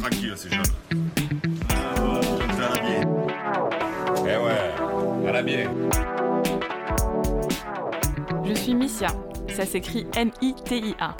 tranquille, 0.00 0.32
c'est 0.36 0.52
jeune. 0.52 0.62
Ah, 1.68 2.20
ça 2.56 2.68
va 2.68 2.80
bien. 2.80 3.00
Eh 4.22 4.36
ouais. 4.36 4.70
Je 8.44 8.54
suis 8.54 8.74
Missia, 8.74 9.08
ça 9.48 9.64
s'écrit 9.64 10.06
M-I-T-I-A. 10.16 11.16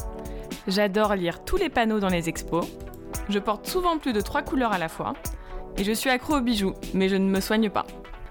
J'adore 0.67 1.15
lire 1.15 1.45
tous 1.45 1.57
les 1.57 1.69
panneaux 1.69 2.01
dans 2.01 2.09
les 2.09 2.29
expos. 2.29 2.67
Je 3.29 3.39
porte 3.39 3.67
souvent 3.67 3.99
plus 3.99 4.13
de 4.13 4.21
trois 4.21 4.43
couleurs 4.43 4.73
à 4.73 4.79
la 4.79 4.89
fois. 4.89 5.15
Et 5.79 5.85
je 5.85 5.93
suis 5.93 6.11
accro 6.11 6.37
aux 6.37 6.41
bijoux, 6.41 6.75
mais 6.93 7.09
je 7.09 7.17
ne 7.17 7.29
me 7.29 7.41
soigne 7.41 7.71
pas. 7.71 7.87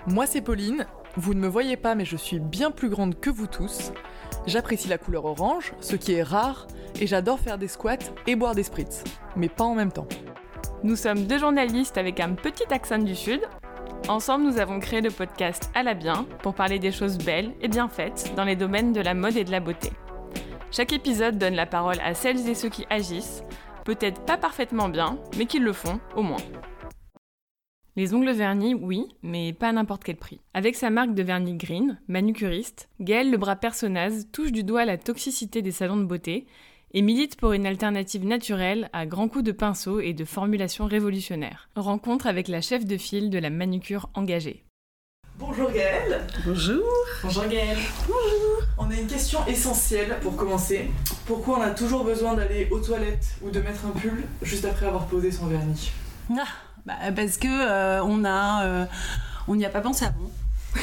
Moi 0.05 0.27
c'est 0.27 0.41
Pauline, 0.41 0.85
vous 1.15 1.33
ne 1.33 1.39
me 1.39 1.47
voyez 1.47 1.77
pas 1.77 1.95
mais 1.95 2.05
je 2.05 2.17
suis 2.17 2.39
bien 2.39 2.71
plus 2.71 2.89
grande 2.89 3.19
que 3.19 3.29
vous 3.29 3.47
tous. 3.47 3.91
J'apprécie 4.45 4.89
la 4.89 4.97
couleur 4.97 5.25
orange, 5.25 5.73
ce 5.79 5.95
qui 5.95 6.13
est 6.13 6.23
rare, 6.23 6.67
et 6.99 7.07
j'adore 7.07 7.39
faire 7.39 7.57
des 7.57 7.67
squats 7.67 7.97
et 8.27 8.35
boire 8.35 8.55
des 8.55 8.63
spritz, 8.63 9.03
mais 9.35 9.49
pas 9.49 9.63
en 9.63 9.75
même 9.75 9.91
temps. 9.91 10.07
Nous 10.81 10.95
sommes 10.95 11.25
deux 11.25 11.37
journalistes 11.37 11.97
avec 11.97 12.21
un 12.21 12.35
petit 12.35 12.73
accent 12.73 12.99
du 12.99 13.13
Sud. 13.13 13.41
Ensemble, 14.07 14.45
nous 14.45 14.59
avons 14.59 14.79
créé 14.79 15.01
le 15.01 15.11
podcast 15.11 15.69
À 15.75 15.83
la 15.83 15.93
bien 15.93 16.25
pour 16.41 16.53
parler 16.55 16.79
des 16.79 16.93
choses 16.93 17.17
belles 17.17 17.51
et 17.61 17.67
bien 17.67 17.89
faites 17.89 18.31
dans 18.37 18.45
les 18.45 18.55
domaines 18.55 18.93
de 18.93 19.01
la 19.01 19.13
mode 19.13 19.35
et 19.35 19.43
de 19.43 19.51
la 19.51 19.59
beauté. 19.59 19.91
Chaque 20.71 20.93
épisode 20.93 21.37
donne 21.37 21.55
la 21.55 21.65
parole 21.65 21.99
à 22.01 22.13
celles 22.13 22.47
et 22.47 22.55
ceux 22.55 22.69
qui 22.69 22.85
agissent, 22.89 23.43
peut-être 23.83 24.21
pas 24.21 24.37
parfaitement 24.37 24.87
bien, 24.87 25.19
mais 25.37 25.47
qui 25.47 25.59
le 25.59 25.73
font 25.73 25.99
au 26.15 26.21
moins. 26.21 26.41
Les 27.97 28.13
ongles 28.13 28.31
vernis, 28.31 28.73
oui, 28.73 29.03
mais 29.21 29.51
pas 29.51 29.67
à 29.67 29.73
n'importe 29.73 30.05
quel 30.05 30.15
prix. 30.15 30.39
Avec 30.53 30.77
sa 30.77 30.89
marque 30.89 31.13
de 31.13 31.23
vernis 31.23 31.57
green, 31.57 31.99
manucuriste, 32.07 32.87
Gaël 33.01 33.29
Lebras 33.29 33.57
Personnaz 33.57 34.27
touche 34.31 34.53
du 34.53 34.63
doigt 34.63 34.85
la 34.85 34.97
toxicité 34.97 35.61
des 35.61 35.71
salons 35.71 35.97
de 35.97 36.05
beauté 36.05 36.47
et 36.91 37.01
milite 37.01 37.35
pour 37.35 37.53
une 37.53 37.65
alternative 37.65 38.25
naturelle 38.25 38.89
à 38.93 39.05
grands 39.05 39.27
coups 39.27 39.43
de 39.43 39.51
pinceau 39.51 39.99
et 39.99 40.13
de 40.13 40.25
formulations 40.25 40.85
révolutionnaires. 40.85 41.69
Rencontre 41.75 42.27
avec 42.27 42.47
la 42.47 42.61
chef 42.61 42.85
de 42.85 42.97
file 42.97 43.29
de 43.29 43.39
la 43.39 43.49
manucure 43.49 44.09
engagée. 44.13 44.65
Bonjour 45.37 45.71
Gaëlle 45.71 46.27
Bonjour. 46.45 46.83
Bonjour 47.23 47.45
Gaël. 47.45 47.77
On 48.77 48.91
a 48.91 48.95
une 48.95 49.07
question 49.07 49.39
essentielle 49.47 50.17
pour 50.21 50.35
commencer. 50.35 50.91
Pourquoi 51.25 51.59
on 51.59 51.61
a 51.61 51.69
toujours 51.69 52.03
besoin 52.03 52.33
d'aller 52.33 52.67
aux 52.71 52.79
toilettes 52.79 53.35
ou 53.41 53.49
de 53.49 53.61
mettre 53.61 53.85
un 53.85 53.91
pull 53.91 54.25
juste 54.41 54.65
après 54.65 54.87
avoir 54.87 55.05
posé 55.05 55.31
son 55.31 55.47
vernis? 55.47 55.91
Ah, 56.37 56.43
bah, 56.85 56.95
parce 57.15 57.37
que 57.37 57.47
euh, 57.47 58.03
on 58.03 58.25
a, 58.25 58.65
euh, 58.65 58.85
on 59.47 59.55
n'y 59.55 59.65
a 59.65 59.69
pas 59.69 59.81
pensé 59.81 60.05
avant. 60.05 60.29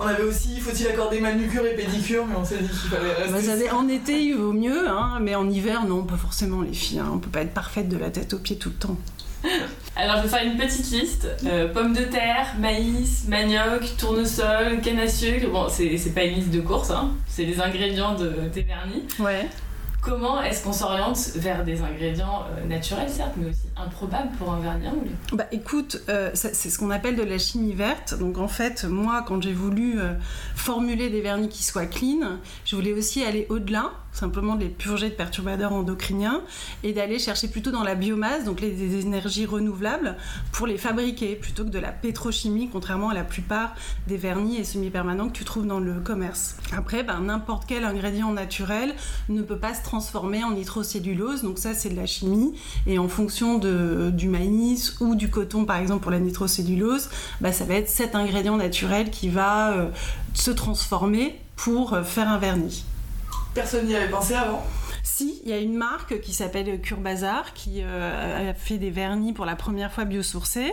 On 0.00 0.06
avait 0.06 0.24
aussi, 0.24 0.58
faut-il 0.60 0.88
accorder 0.88 1.20
manucure 1.20 1.64
et 1.66 1.74
pédicure, 1.74 2.26
mais 2.26 2.34
on 2.36 2.44
s'est 2.44 2.58
dit 2.58 2.68
qu'il 2.68 2.90
fallait 2.90 3.12
rester... 3.12 3.66
Bah, 3.68 3.76
en 3.76 3.88
été, 3.88 4.20
il 4.22 4.34
vaut 4.36 4.52
mieux, 4.52 4.88
hein, 4.88 5.18
mais 5.20 5.34
en 5.34 5.48
hiver, 5.48 5.86
non, 5.86 6.02
pas 6.02 6.16
forcément 6.16 6.62
les 6.62 6.72
filles. 6.72 6.98
hein. 6.98 7.10
On 7.14 7.18
peut 7.18 7.30
pas 7.30 7.42
être 7.42 7.54
parfaite 7.54 7.88
de 7.88 7.96
la 7.96 8.10
tête 8.10 8.34
aux 8.34 8.38
pieds 8.38 8.56
tout 8.56 8.70
le 8.70 8.74
temps. 8.74 8.96
Alors 9.96 10.16
je 10.16 10.22
vais 10.22 10.28
faire 10.28 10.44
une 10.44 10.56
petite 10.56 10.90
liste. 10.90 11.28
Euh, 11.46 11.72
pommes 11.72 11.92
de 11.92 12.02
terre, 12.02 12.54
maïs, 12.58 13.26
manioc, 13.28 13.96
tournesol, 13.98 14.80
canne 14.82 14.98
à 14.98 15.06
sucre. 15.06 15.48
Bon, 15.52 15.66
c'est 15.68 15.96
c'est 15.98 16.10
pas 16.10 16.24
une 16.24 16.34
liste 16.36 16.50
de 16.50 16.60
courses, 16.60 16.90
hein. 16.90 17.10
c'est 17.28 17.44
les 17.44 17.60
ingrédients 17.60 18.14
de 18.14 18.32
tes 18.52 18.62
vernis. 18.62 19.04
Ouais. 19.20 19.48
Comment 20.04 20.42
est-ce 20.42 20.62
qu'on 20.62 20.72
s'oriente 20.72 21.16
vers 21.36 21.64
des 21.64 21.80
ingrédients 21.80 22.44
euh, 22.50 22.66
naturels, 22.66 23.08
certes, 23.08 23.32
mais 23.36 23.48
aussi 23.48 23.68
improbables 23.74 24.36
pour 24.36 24.52
un 24.52 24.60
vernis 24.60 24.86
Bah 25.32 25.46
écoute, 25.50 26.02
euh, 26.10 26.30
c'est 26.34 26.52
ce 26.54 26.78
qu'on 26.78 26.90
appelle 26.90 27.16
de 27.16 27.22
la 27.22 27.38
chimie 27.38 27.72
verte. 27.72 28.18
Donc 28.18 28.36
en 28.36 28.48
fait, 28.48 28.84
moi, 28.84 29.24
quand 29.26 29.42
j'ai 29.42 29.54
voulu 29.54 29.98
euh, 29.98 30.12
formuler 30.54 31.08
des 31.08 31.22
vernis 31.22 31.48
qui 31.48 31.62
soient 31.64 31.86
clean, 31.86 32.38
je 32.66 32.76
voulais 32.76 32.92
aussi 32.92 33.24
aller 33.24 33.46
au-delà, 33.48 33.92
simplement 34.14 34.54
de 34.54 34.60
les 34.60 34.70
purger 34.70 35.10
de 35.10 35.14
perturbateurs 35.14 35.72
endocriniens 35.72 36.40
et 36.82 36.92
d'aller 36.92 37.18
chercher 37.18 37.48
plutôt 37.48 37.70
dans 37.72 37.82
la 37.82 37.94
biomasse, 37.94 38.44
donc 38.44 38.60
les, 38.60 38.70
des 38.70 39.00
énergies 39.00 39.44
renouvelables, 39.44 40.16
pour 40.52 40.66
les 40.66 40.78
fabriquer 40.78 41.34
plutôt 41.34 41.64
que 41.64 41.70
de 41.70 41.78
la 41.78 41.92
pétrochimie, 41.92 42.70
contrairement 42.72 43.10
à 43.10 43.14
la 43.14 43.24
plupart 43.24 43.74
des 44.06 44.16
vernis 44.16 44.56
et 44.56 44.64
semi-permanents 44.64 45.28
que 45.28 45.36
tu 45.36 45.44
trouves 45.44 45.66
dans 45.66 45.80
le 45.80 45.94
commerce. 46.00 46.56
Après, 46.72 47.02
ben, 47.02 47.20
n'importe 47.20 47.64
quel 47.66 47.84
ingrédient 47.84 48.32
naturel 48.32 48.94
ne 49.28 49.42
peut 49.42 49.58
pas 49.58 49.74
se 49.74 49.82
transformer 49.82 50.44
en 50.44 50.52
nitrocellulose, 50.52 51.42
donc 51.42 51.58
ça 51.58 51.74
c'est 51.74 51.90
de 51.90 51.96
la 51.96 52.06
chimie, 52.06 52.54
et 52.86 52.98
en 52.98 53.08
fonction 53.08 53.58
de, 53.58 54.10
du 54.12 54.28
maïs 54.28 54.96
ou 55.00 55.16
du 55.16 55.28
coton 55.28 55.64
par 55.64 55.78
exemple 55.78 56.02
pour 56.02 56.12
la 56.12 56.20
nitrocellulose, 56.20 57.10
bah, 57.40 57.52
ça 57.52 57.64
va 57.64 57.74
être 57.74 57.88
cet 57.88 58.14
ingrédient 58.14 58.56
naturel 58.56 59.10
qui 59.10 59.28
va 59.28 59.72
euh, 59.72 59.90
se 60.34 60.52
transformer 60.52 61.40
pour 61.56 61.94
euh, 61.94 62.02
faire 62.02 62.28
un 62.28 62.38
vernis. 62.38 62.84
Personne 63.54 63.86
n'y 63.86 63.94
avait 63.94 64.10
pensé 64.10 64.34
avant. 64.34 64.62
Si, 65.04 65.40
il 65.44 65.50
y 65.50 65.52
a 65.52 65.58
une 65.58 65.74
marque 65.74 66.20
qui 66.20 66.32
s'appelle 66.32 66.80
Cure 66.80 66.98
Bazar 66.98 67.52
qui 67.52 67.82
euh, 67.82 68.50
a 68.50 68.54
fait 68.54 68.78
des 68.78 68.90
vernis 68.90 69.32
pour 69.32 69.44
la 69.44 69.54
première 69.54 69.92
fois 69.92 70.06
biosourcés. 70.06 70.72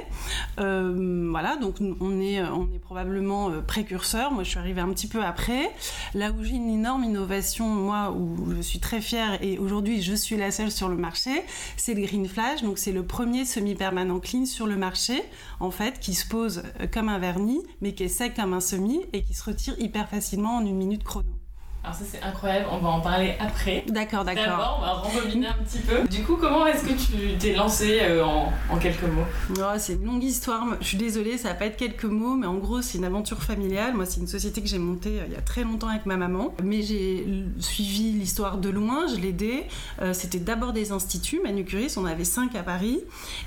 Euh, 0.59 1.27
voilà, 1.29 1.57
donc 1.57 1.75
on 1.99 2.19
est, 2.19 2.41
on 2.41 2.63
est 2.73 2.79
probablement 2.79 3.49
euh, 3.49 3.61
précurseur. 3.61 4.31
Moi, 4.31 4.43
je 4.43 4.49
suis 4.49 4.57
arrivée 4.57 4.81
un 4.81 4.89
petit 4.89 5.07
peu 5.07 5.21
après. 5.21 5.69
Là 6.15 6.31
où 6.31 6.43
j'ai 6.43 6.55
une 6.55 6.69
énorme 6.69 7.03
innovation, 7.03 7.67
moi, 7.67 8.11
où 8.11 8.51
je 8.55 8.61
suis 8.61 8.79
très 8.79 9.01
fière 9.01 9.37
et 9.43 9.59
aujourd'hui 9.59 10.01
je 10.01 10.15
suis 10.15 10.37
la 10.37 10.49
seule 10.49 10.71
sur 10.71 10.87
le 10.87 10.95
marché, 10.95 11.43
c'est 11.75 11.93
le 11.93 12.01
Green 12.01 12.27
Flash. 12.27 12.63
Donc 12.63 12.79
c'est 12.79 12.93
le 12.93 13.03
premier 13.03 13.45
semi-permanent 13.45 14.19
clean 14.19 14.45
sur 14.45 14.65
le 14.65 14.77
marché, 14.77 15.21
en 15.59 15.71
fait, 15.71 15.99
qui 15.99 16.13
se 16.13 16.25
pose 16.25 16.63
euh, 16.79 16.87
comme 16.91 17.09
un 17.09 17.19
vernis, 17.19 17.61
mais 17.81 17.93
qui 17.93 18.03
est 18.03 18.07
sec 18.07 18.33
comme 18.37 18.53
un 18.53 18.61
semi 18.61 19.01
et 19.13 19.23
qui 19.23 19.33
se 19.33 19.43
retire 19.43 19.75
hyper 19.77 20.09
facilement 20.09 20.55
en 20.55 20.65
une 20.65 20.77
minute 20.77 21.03
chrono. 21.03 21.40
Alors 21.83 21.95
ça 21.95 22.05
c'est 22.05 22.21
incroyable, 22.21 22.67
on 22.71 22.77
va 22.77 22.89
en 22.89 23.01
parler 23.01 23.33
après. 23.39 23.83
D'accord, 23.87 24.23
d'accord. 24.23 24.45
D'abord, 24.45 24.77
on 24.79 24.85
va 24.85 24.93
rembobiner 24.93 25.47
un 25.47 25.63
petit 25.63 25.79
peu. 25.79 26.07
Du 26.07 26.21
coup, 26.21 26.37
comment 26.37 26.67
est-ce 26.67 26.83
que 26.83 26.93
tu 26.93 27.35
t'es 27.39 27.53
lancé 27.55 27.99
euh, 28.03 28.23
en, 28.23 28.53
en 28.69 28.77
quelques 28.77 29.01
mots? 29.01 29.25
Oh, 29.57 29.73
c'est 29.79 29.93
une 29.93 30.05
longue 30.05 30.23
histoire. 30.23 30.63
Je 30.79 30.85
suis 30.85 30.97
désolée, 30.97 31.39
ça 31.39 31.49
va 31.49 31.55
pas 31.55 31.65
être 31.65 31.77
quelques 31.77 32.03
mots, 32.03 32.35
mais 32.35 32.45
en 32.45 32.57
gros, 32.57 32.83
c'est 32.83 32.99
une 32.99 33.03
aventure 33.03 33.41
familiale. 33.41 33.95
Moi, 33.95 34.05
c'est 34.05 34.19
une 34.19 34.27
société 34.27 34.61
que 34.61 34.67
j'ai 34.67 34.77
montée 34.77 35.21
euh, 35.21 35.23
il 35.25 35.33
y 35.33 35.35
a 35.35 35.41
très 35.41 35.63
longtemps 35.63 35.87
avec 35.87 36.05
ma 36.05 36.17
maman. 36.17 36.53
Mais 36.63 36.83
j'ai 36.83 37.25
suivi 37.57 38.11
l'histoire 38.11 38.59
de 38.59 38.69
loin, 38.69 39.07
je 39.07 39.19
l'ai 39.19 39.29
aidée. 39.29 39.65
Euh, 40.03 40.13
C'était 40.13 40.37
d'abord 40.37 40.73
des 40.73 40.91
instituts, 40.91 41.41
manucuristes, 41.43 41.97
on 41.97 42.05
avait 42.05 42.25
cinq 42.25 42.53
à 42.55 42.61
Paris. 42.61 42.99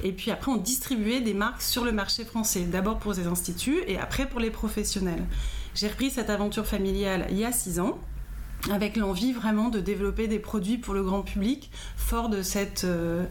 Et 0.03 0.11
puis 0.11 0.33
après, 0.33 0.51
on 0.51 0.57
distribuait 0.57 1.21
des 1.21 1.35
marques 1.35 1.63
sur 1.63 1.85
le 1.85 1.93
marché 1.93 2.25
français. 2.25 2.63
D'abord 2.63 2.99
pour 2.99 3.13
les 3.13 3.29
instituts 3.29 3.85
et 3.87 3.97
après 3.97 4.27
pour 4.27 4.41
les 4.41 4.51
professionnels. 4.51 5.23
J'ai 5.77 5.87
repris 5.87 6.11
cette 6.11 6.31
aventure 6.31 6.67
familiale 6.67 7.27
il 7.31 7.39
y 7.39 7.45
a 7.45 7.53
six 7.53 7.79
ans 7.79 7.97
avec 8.71 8.97
l'envie 8.97 9.33
vraiment 9.33 9.69
de 9.69 9.81
développer 9.81 10.27
des 10.27 10.39
produits 10.39 10.79
pour 10.79 10.95
le 10.95 11.03
grand 11.03 11.23
public, 11.23 11.71
fort 11.97 12.29
de, 12.29 12.43
cette, 12.43 12.85
euh, 12.85 13.25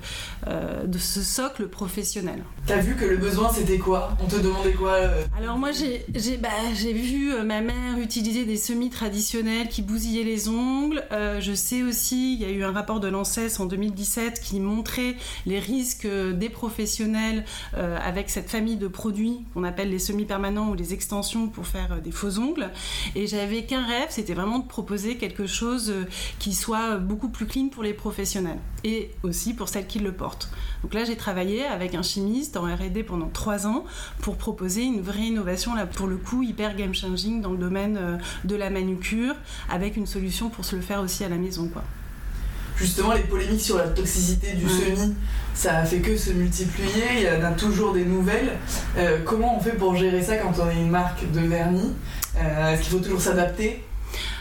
euh, 0.47 0.85
de 0.85 0.97
ce 0.97 1.21
socle 1.21 1.67
professionnel. 1.67 2.44
T'as 2.66 2.79
vu 2.79 2.95
que 2.95 3.05
le 3.05 3.17
besoin 3.17 3.51
c'était 3.51 3.77
quoi? 3.77 4.16
On 4.23 4.27
te 4.27 4.35
demandait 4.35 4.73
quoi 4.73 4.91
euh, 4.91 5.23
Alors 5.38 5.57
moi 5.57 5.72
j'ai 5.72 6.05
j'ai 6.13 6.38
bah, 6.38 6.49
j'ai 6.73 6.93
vu 6.93 7.33
ma 7.43 7.61
mère 7.61 7.97
utiliser 7.99 8.45
des 8.45 8.57
semis 8.57 8.89
traditionnels 8.89 9.69
qui 9.69 9.81
bousillaient 9.81 10.23
les 10.23 10.49
ongles. 10.49 11.03
Je 11.11 11.53
sais 11.53 11.83
aussi, 11.83 12.33
il 12.35 12.41
y 12.41 12.45
a 12.45 12.49
eu 12.49 12.63
un 12.63 12.72
rapport 12.72 12.99
de 12.99 13.07
l'ANSES 13.07 13.59
en 13.59 13.66
2017 13.66 14.39
qui 14.39 14.59
montrait 14.59 15.16
les 15.45 15.59
risques 15.59 16.07
des 16.07 16.49
professionnels 16.49 17.43
avec 17.73 18.29
cette 18.29 18.49
famille 18.49 18.77
de 18.77 18.88
produits 18.88 19.45
qu'on 19.53 19.63
appelle 19.63 19.89
les 19.89 19.99
semi-permanents 19.99 20.69
ou 20.69 20.73
les 20.73 20.93
extensions 20.93 21.47
pour 21.47 21.67
faire 21.67 22.01
des 22.01 22.11
faux 22.11 22.39
ongles. 22.39 22.69
Et 23.16 23.27
j'avais 23.27 23.63
qu'un 23.63 23.85
rêve, 23.85 24.07
c'était 24.09 24.33
vraiment 24.33 24.59
de 24.59 24.67
proposer 24.67 25.17
quelque 25.23 25.47
chose 25.47 25.89
euh, 25.89 26.03
qui 26.39 26.53
soit 26.53 26.97
beaucoup 26.97 27.29
plus 27.29 27.45
clean 27.45 27.69
pour 27.69 27.81
les 27.84 27.94
professionnels 27.94 28.57
et 28.84 29.09
aussi 29.23 29.53
pour 29.53 29.69
celles 29.69 29.88
qui 29.88 30.00
le 30.00 30.11
portent. 30.11 30.50
Donc 30.84 30.94
là, 30.94 31.06
j'ai 31.06 31.16
travaillé 31.16 31.63
avec 31.66 31.95
un 31.95 32.01
chimiste 32.03 32.57
en 32.57 32.63
R&D 32.63 33.03
pendant 33.03 33.29
trois 33.29 33.66
ans 33.67 33.85
pour 34.22 34.35
proposer 34.35 34.81
une 34.84 35.00
vraie 35.01 35.28
innovation, 35.28 35.73
là 35.75 35.85
pour 35.85 36.07
le 36.07 36.17
coup 36.17 36.44
hyper 36.44 36.75
game 36.75 36.94
changing 36.94 37.41
dans 37.41 37.51
le 37.51 37.57
domaine 37.57 37.97
euh, 37.97 38.17
de 38.44 38.56
la 38.57 38.69
manucure, 38.69 39.35
avec 39.69 39.95
une 39.95 40.07
solution 40.07 40.49
pour 40.49 40.66
se 40.66 40.75
le 40.75 40.81
faire 40.81 40.99
aussi 40.99 41.23
à 41.23 41.29
la 41.29 41.37
maison, 41.37 41.67
quoi. 41.72 41.84
Justement, 42.75 43.14
les 43.14 43.22
polémiques 43.22 43.61
sur 43.61 43.78
la 43.78 43.87
toxicité 43.87 44.53
du 44.53 44.66
Ouais. 44.66 44.96
semi, 44.96 45.14
ça 45.53 45.78
a 45.78 45.85
fait 45.85 45.99
que 45.99 46.17
se 46.17 46.31
multiplier, 46.31 47.03
il 47.17 47.22
y 47.23 47.29
en 47.29 47.43
a 47.46 47.52
toujours 47.52 47.93
des 47.93 48.03
nouvelles. 48.03 48.58
Euh, 48.97 49.20
comment 49.23 49.55
on 49.58 49.61
fait 49.61 49.78
pour 49.78 49.96
gérer 49.96 50.23
ça 50.23 50.37
quand 50.37 50.52
on 50.59 50.70
est 50.70 50.75
une 50.81 50.90
marque 50.90 51.31
de 51.31 51.40
vernis? 51.41 51.93
Euh, 52.35 52.72
Est-ce 52.73 52.81
qu'il 52.81 52.91
faut 52.93 53.03
toujours 53.03 53.22
s'adapter? 53.22 53.84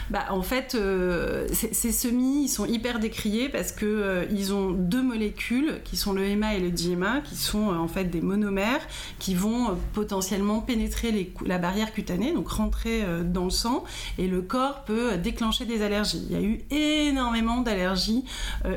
Bah, 0.09 0.25
en 0.29 0.41
fait, 0.41 0.75
euh, 0.75 1.47
ces 1.51 1.91
semis, 1.91 2.43
ils 2.45 2.49
sont 2.49 2.65
hyper 2.65 2.99
décriés 2.99 3.49
parce 3.49 3.71
que 3.71 3.85
euh, 3.85 4.25
ils 4.31 4.53
ont 4.53 4.71
deux 4.71 5.01
molécules 5.01 5.81
qui 5.83 5.97
sont 5.97 6.13
le 6.13 6.23
HEMA 6.23 6.55
et 6.55 6.59
le 6.59 6.71
DMA, 6.71 7.21
qui 7.21 7.35
sont 7.35 7.71
euh, 7.71 7.75
en 7.75 7.87
fait 7.87 8.05
des 8.05 8.21
monomères 8.21 8.81
qui 9.19 9.35
vont 9.35 9.69
euh, 9.69 9.73
potentiellement 9.93 10.59
pénétrer 10.59 11.31
la 11.45 11.57
barrière 11.57 11.93
cutanée, 11.93 12.33
donc 12.33 12.49
rentrer 12.49 13.03
dans 13.25 13.45
le 13.45 13.49
sang, 13.49 13.83
et 14.17 14.27
le 14.27 14.41
corps 14.41 14.83
peut 14.83 15.17
déclencher 15.17 15.65
des 15.65 15.81
allergies. 15.81 16.25
Il 16.29 16.35
y 16.35 16.39
a 16.39 16.41
eu 16.41 16.61
énormément 16.71 17.61
d'allergies 17.61 18.25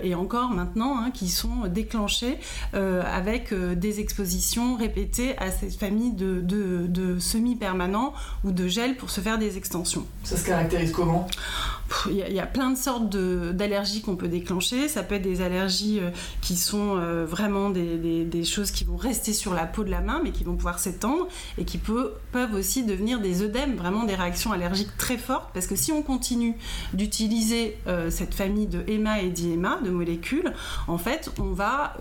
et 0.02 0.14
encore 0.14 0.50
maintenant 0.50 0.98
hein, 0.98 1.10
qui 1.12 1.28
sont 1.28 1.66
déclenchées 1.66 2.38
avec 2.72 3.52
des 3.54 4.00
expositions 4.00 4.76
répétées 4.76 5.36
à 5.38 5.50
cette 5.50 5.74
famille 5.74 6.12
de, 6.12 6.40
de 6.42 7.18
semi-permanents 7.18 8.12
ou 8.44 8.52
de 8.52 8.68
gel 8.68 8.96
pour 8.96 9.10
se 9.10 9.20
faire 9.20 9.38
des 9.38 9.56
extensions. 9.56 10.06
Ça 10.24 10.36
se 10.36 10.44
caractérise 10.44 10.92
comment 10.92 11.15
Pff, 11.24 11.85
il 12.10 12.16
y, 12.16 12.40
a 12.40 12.46
plein 12.46 12.70
de 12.70 12.76
sortes 12.76 13.08
d'allergies 13.08 14.02
qu'on 14.02 14.16
peut 14.16 14.28
déclencher. 14.28 14.88
Ça 14.88 15.02
peut 15.02 15.16
être 15.16 15.22
des 15.22 15.40
allergies 15.40 16.00
euh, 16.00 16.10
qui 16.40 16.56
sont 16.56 16.96
euh, 16.96 17.24
vraiment 17.24 17.70
des, 17.70 18.44
choses 18.44 18.70
qui 18.70 18.84
vont 18.84 18.96
rester 18.96 19.32
sur 19.32 19.54
la 19.54 19.66
peau 19.66 19.82
de 19.84 19.90
la 19.90 20.00
main, 20.00 20.20
mais 20.22 20.30
qui 20.30 20.44
vont 20.44 20.56
pouvoir 20.56 20.78
s'étendre 20.78 21.26
et 21.58 21.64
qui 21.64 21.78
peuvent 21.78 22.54
aussi 22.54 22.84
devenir 22.84 23.20
des 23.20 23.42
œdèmes, 23.42 23.76
vraiment 23.76 24.04
des 24.04 24.14
réactions 24.14 24.52
allergiques 24.52 24.96
très 24.96 25.16
fortes. 25.16 25.50
Parce 25.52 25.66
que 25.66 25.76
si 25.76 25.92
on 25.92 26.02
continue 26.02 26.56
d'utiliser 26.92 27.78
euh, 27.86 28.10
cette 28.10 28.34
famille 28.34 28.66
de 28.66 28.84
EMA 28.88 29.22
et 29.22 29.30
d'IEMA, 29.30 29.80
de 29.84 29.90
molécules, 29.90 30.52
en 30.88 30.98
fait, 30.98 31.30
on 31.38 31.52
va 31.52 31.94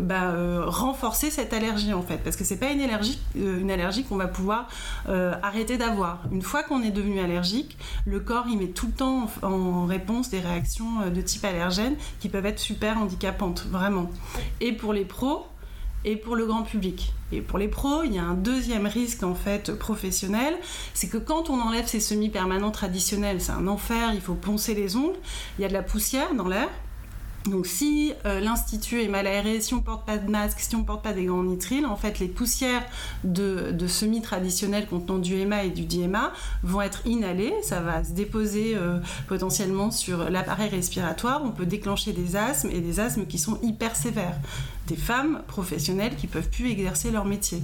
bah, 0.00 0.34
renforcer 0.66 1.30
cette 1.30 1.52
allergie, 1.52 1.92
en 1.92 2.02
fait. 2.02 2.18
Parce 2.18 2.36
que 2.36 2.44
c'est 2.44 2.56
pas 2.56 2.70
une 2.70 2.80
allergie, 2.80 3.18
une 3.34 3.70
allergie 3.70 4.04
qu'on 4.04 4.16
va 4.16 4.28
pouvoir 4.28 4.68
arrêter 5.06 5.76
d'avoir. 5.76 6.22
Une 6.30 6.42
fois 6.42 6.62
qu'on 6.62 6.82
est 6.82 6.90
devenu 6.90 7.20
allergique, 7.20 7.76
le 8.06 8.20
corps, 8.20 8.46
il 8.48 8.58
met 8.58 8.68
tout 8.68 8.86
le 8.86 8.92
temps 8.92 9.22
en 9.22 9.26
réponse 9.86 10.30
des 10.30 10.40
réactions 10.40 11.02
euh, 11.02 11.10
de 11.10 11.20
type 11.20 11.44
allergène 11.44 11.96
qui 12.20 12.28
peuvent 12.28 12.46
être 12.46 12.58
super 12.58 12.98
handicapantes, 12.98 13.66
vraiment. 13.70 14.10
Et 14.60 14.72
pour 14.72 14.92
les 14.92 15.04
pros, 15.04 15.46
et 16.04 16.16
pour 16.16 16.36
le 16.36 16.46
grand 16.46 16.62
public. 16.62 17.12
Et 17.30 17.40
pour 17.40 17.58
les 17.58 17.68
pros, 17.68 18.02
il 18.04 18.12
y 18.14 18.18
a 18.18 18.24
un 18.24 18.34
deuxième 18.34 18.86
risque 18.86 19.22
en 19.22 19.34
fait 19.34 19.72
professionnel, 19.72 20.54
c'est 20.94 21.08
que 21.08 21.18
quand 21.18 21.48
on 21.48 21.60
enlève 21.60 21.86
ces 21.86 22.00
semi-permanents 22.00 22.70
traditionnels, 22.70 23.40
c'est 23.40 23.52
un 23.52 23.68
enfer, 23.68 24.12
il 24.14 24.20
faut 24.20 24.34
poncer 24.34 24.74
les 24.74 24.96
ongles, 24.96 25.18
il 25.58 25.62
y 25.62 25.64
a 25.64 25.68
de 25.68 25.72
la 25.72 25.82
poussière 25.82 26.34
dans 26.34 26.48
l'air, 26.48 26.68
donc 27.46 27.66
si 27.66 28.12
euh, 28.24 28.40
l'institut 28.40 29.02
est 29.02 29.08
mal 29.08 29.26
aéré, 29.26 29.60
si 29.60 29.74
on 29.74 29.80
porte 29.80 30.06
pas 30.06 30.18
de 30.18 30.30
masque, 30.30 30.60
si 30.60 30.76
on 30.76 30.84
porte 30.84 31.02
pas 31.02 31.12
des 31.12 31.24
gants 31.24 31.42
nitrile, 31.42 31.86
en 31.86 31.96
fait 31.96 32.18
les 32.18 32.28
poussières 32.28 32.84
de, 33.24 33.74
semis 33.88 34.22
traditionnels 34.22 34.86
contenant 34.86 35.18
du 35.18 35.34
EMA 35.34 35.64
et 35.64 35.70
du 35.70 35.84
DMA 35.84 36.32
vont 36.62 36.80
être 36.80 37.04
inhalées, 37.04 37.54
ça 37.62 37.80
va 37.80 38.04
se 38.04 38.12
déposer 38.12 38.74
euh, 38.76 38.98
potentiellement 39.26 39.90
sur 39.90 40.30
l'appareil 40.30 40.68
respiratoire, 40.68 41.42
on 41.44 41.50
peut 41.50 41.66
déclencher 41.66 42.12
des 42.12 42.36
asthmes 42.36 42.70
et 42.70 42.80
des 42.80 43.00
asthmes 43.00 43.26
qui 43.26 43.38
sont 43.38 43.58
hyper 43.62 43.96
sévères, 43.96 44.36
des 44.86 44.96
femmes 44.96 45.42
professionnelles 45.48 46.14
qui 46.16 46.28
peuvent 46.28 46.48
plus 46.48 46.70
exercer 46.70 47.10
leur 47.10 47.24
métier. 47.24 47.60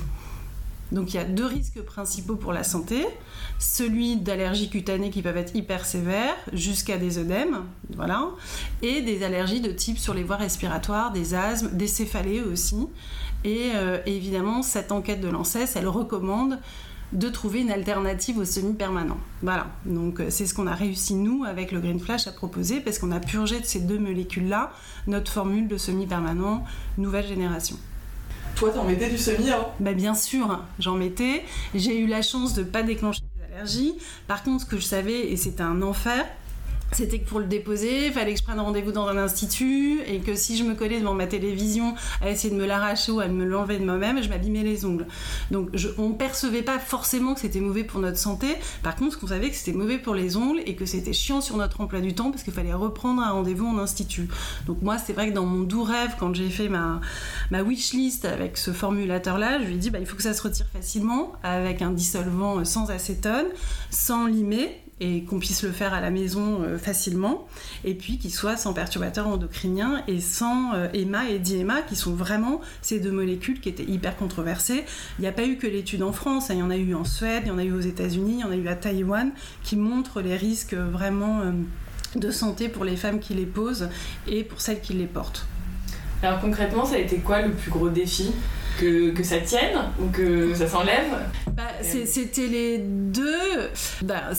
Donc 0.93 1.13
il 1.13 1.17
y 1.17 1.21
a 1.21 1.25
deux 1.25 1.45
risques 1.45 1.83
principaux 1.83 2.37
pour 2.37 2.53
la 2.53 2.65
santé, 2.65 3.07
celui 3.59 4.17
d'allergies 4.17 4.71
cutanées 4.71 5.11
qui 5.11 5.23
peuvent 5.23 5.37
être 5.37 5.55
hyper 5.55 5.85
sévères 5.85 6.37
jusqu'à 6.53 6.97
des 6.97 7.19
œdèmes, 7.19 7.65
voilà, 7.95 8.29
et 8.83 9.03
des 9.03 9.23
allergies 9.23 9.61
de 9.61 9.71
type 9.71 9.99
sur 9.99 10.15
les 10.15 10.23
voies 10.23 10.37
respiratoires, 10.37 11.13
des 11.13 11.35
asthmes, 11.35 11.71
des 11.77 11.89
céphalées 11.89 12.41
aussi. 12.41 12.89
Et 13.45 13.71
euh, 13.75 13.99
évidemment, 14.07 14.63
cette 14.63 14.91
enquête 14.91 15.21
de 15.21 15.29
l'ANSES, 15.29 15.77
elle 15.77 15.89
recommande 15.89 16.59
de 17.13 17.29
trouver 17.29 17.61
une 17.61 17.71
alternative 17.71 18.39
au 18.39 18.45
semi-permanent. 18.45 19.17
Voilà, 19.43 19.69
donc 19.87 20.21
euh, 20.21 20.27
c'est 20.29 20.47
ce 20.47 20.53
qu'on 20.53 20.67
a 20.67 20.75
réussi 20.75 21.15
nous 21.15 21.45
avec 21.45 21.73
le 21.73 21.81
Green 21.81 21.99
Flash 21.99 22.27
à 22.27 22.33
proposer 22.33 22.81
parce 22.81 22.99
qu'on 22.99 23.13
a 23.13 23.21
purgé 23.21 23.61
de 23.61 23.65
ces 23.65 23.81
deux 23.81 23.99
molécules-là 23.99 24.73
notre 25.07 25.33
formule 25.33 25.69
de 25.69 25.79
semi-permanent 25.79 26.65
nouvelle 26.99 27.27
génération. 27.27 27.77
Toi, 28.59 28.73
t'en 28.73 28.83
mettais 28.83 29.09
du 29.09 29.19
semi 29.19 29.53
hein 29.53 29.69
bah, 29.79 29.93
Bien 29.93 30.17
sûr, 30.17 30.65
j'en 30.81 30.97
mettais. 30.97 31.45
J'ai 31.77 31.97
eu 32.01 32.09
la 32.09 32.23
chance 32.23 32.55
de 32.55 32.63
ne 32.63 32.67
pas 32.67 32.83
déclencher 32.83 33.21
des 33.37 33.55
allergies. 33.55 33.95
Par 34.27 34.43
contre, 34.43 34.65
ce 34.65 34.67
que 34.67 34.79
je 34.79 34.85
savais, 34.85 35.31
et 35.31 35.37
c'était 35.37 35.63
un 35.63 35.81
enfer, 35.81 36.27
c'était 36.93 37.19
que 37.19 37.29
pour 37.29 37.39
le 37.39 37.47
déposer, 37.47 38.07
il 38.07 38.13
fallait 38.13 38.33
que 38.33 38.39
je 38.39 38.45
prenne 38.45 38.61
rendez-vous 38.61 38.93
dans 38.93 39.07
un 39.07 39.19
institut 39.19 40.01
et 40.07 40.21
que 40.21 40.35
si 40.35 40.57
je 40.57 40.65
me 40.65 40.75
collais 40.75 41.01
devant 41.01 41.15
ma 41.15 41.27
télévision 41.27 41.95
à 42.21 42.31
essayer 42.31 42.53
de 42.53 42.59
me 42.59 42.67
l'arracher 42.67 43.13
ou 43.13 43.21
à 43.21 43.29
me 43.29 43.45
l'enlever 43.45 43.79
de 43.79 43.85
moi-même, 43.85 44.23
je 44.23 44.29
m'abîmais 44.29 44.63
les 44.63 44.85
ongles. 44.85 45.07
Donc 45.51 45.71
on 45.99 46.11
ne 46.11 46.15
percevait 46.15 46.63
pas 46.63 46.79
forcément 46.79 47.35
que 47.35 47.41
c'était 47.41 47.61
mauvais 47.61 47.85
pour 47.85 48.01
notre 48.01 48.19
santé. 48.19 48.49
Par 48.83 48.97
contre, 48.97 49.19
qu'on 49.19 49.27
savait 49.27 49.51
que 49.51 49.57
c'était 49.57 49.77
mauvais 49.77 49.99
pour 49.99 50.15
les 50.15 50.37
ongles 50.37 50.61
et 50.67 50.75
que 50.75 50.87
c'était 50.87 51.13
chiant 51.13 51.41
sur 51.41 51.57
notre 51.57 51.81
emploi 51.81 52.01
du 52.01 52.15
temps 52.15 52.31
parce 52.31 52.43
qu'il 52.43 52.53
fallait 52.53 52.73
reprendre 52.73 53.23
un 53.23 53.31
rendez-vous 53.31 53.67
en 53.67 53.79
institut. 53.79 54.29
Donc 54.67 54.83
moi, 54.83 54.99
c'est 54.99 55.13
vrai 55.13 55.29
que 55.29 55.35
dans 55.35 55.47
mon 55.47 55.63
doux 55.63 55.83
rêve, 55.83 56.15
quand 56.19 56.35
j'ai 56.35 56.51
fait 56.51 56.69
ma, 56.69 57.01
ma 57.51 57.63
wish 57.63 57.93
list 57.93 58.25
avec 58.25 58.57
ce 58.57 58.73
formulateur-là, 58.73 59.61
je 59.61 59.65
lui 59.65 59.75
ai 59.75 59.79
dit 59.79 59.91
bah, 59.91 59.99
il 60.01 60.07
faut 60.07 60.17
que 60.17 60.23
ça 60.23 60.35
se 60.35 60.43
retire 60.43 60.67
facilement 60.73 61.33
avec 61.43 61.83
un 61.83 61.91
dissolvant 61.91 62.65
sans 62.65 62.91
acétone, 62.91 63.47
sans 63.91 64.27
limer 64.27 64.81
et 65.01 65.23
qu'on 65.23 65.39
puisse 65.39 65.63
le 65.63 65.71
faire 65.71 65.95
à 65.95 66.01
la 66.01 66.11
maison 66.11 66.63
euh, 66.63 66.79
facilement, 66.79 67.47
et 67.85 67.95
puis 67.95 68.19
qu'il 68.19 68.33
soit 68.33 68.57
sans 68.57 68.73
perturbateur 68.73 69.29
endocrinien 69.29 70.03
et 70.09 70.21
sans 70.21 70.75
euh, 70.75 70.89
EMA 70.93 71.31
et 71.31 71.39
DMA, 71.39 71.83
qui 71.83 71.97
sont 71.97 72.15
vraiment 72.15 72.61
ces 72.83 73.01
deux 73.01 73.13
molécules 73.13 73.61
qui 73.61 73.69
étaient 73.69 73.85
hyper 73.85 74.17
controversées. 74.17 74.85
Il 75.19 75.23
n'y 75.23 75.29
a 75.29 75.33
pas 75.33 75.47
eu 75.47 75.57
que 75.57 75.67
l'étude 75.67 76.03
en 76.03 76.13
France, 76.13 76.51
hein. 76.51 76.55
il 76.55 76.61
y 76.61 76.63
en 76.63 76.71
a 76.71 76.77
eu 76.77 76.95
en 76.95 77.05
Suède, 77.05 77.43
il 77.47 77.49
y 77.49 77.53
en 77.53 77.59
a 77.59 77.65
eu 77.65 77.73
aux 77.73 77.81
États-Unis, 77.81 78.37
il 78.39 78.41
y 78.41 78.45
en 78.45 78.51
a 78.51 78.57
eu 78.57 78.69
à 78.69 78.77
Taïwan, 78.77 79.31
qui 79.63 79.77
montrent 79.77 80.21
les 80.21 80.37
risques 80.37 80.75
vraiment 80.75 81.41
euh, 81.41 81.53
de 82.17 82.31
santé 82.31 82.69
pour 82.69 82.85
les 82.85 82.97
femmes 82.97 83.21
qui 83.21 83.35
les 83.35 83.47
posent 83.47 83.89
et 84.27 84.43
pour 84.45 84.61
celles 84.61 84.81
qui 84.81 84.95
les 84.95 85.07
portent. 85.07 85.47
Alors 86.23 86.41
concrètement, 86.41 86.85
ça 86.85 86.97
a 86.97 86.99
été 86.99 87.19
quoi 87.19 87.43
le 87.43 87.53
plus 87.53 87.71
gros 87.71 87.89
défi? 87.89 88.33
Que, 88.79 89.23
ça 89.23 89.39
tienne 89.41 89.77
ou 90.01 90.09
que 90.11 90.55
ça 90.55 90.69
s'enlève 90.69 91.19
bah, 91.53 91.63
C'était 91.83 92.47
les 92.47 92.79
deux. 92.79 93.23
Bah, 94.03 94.31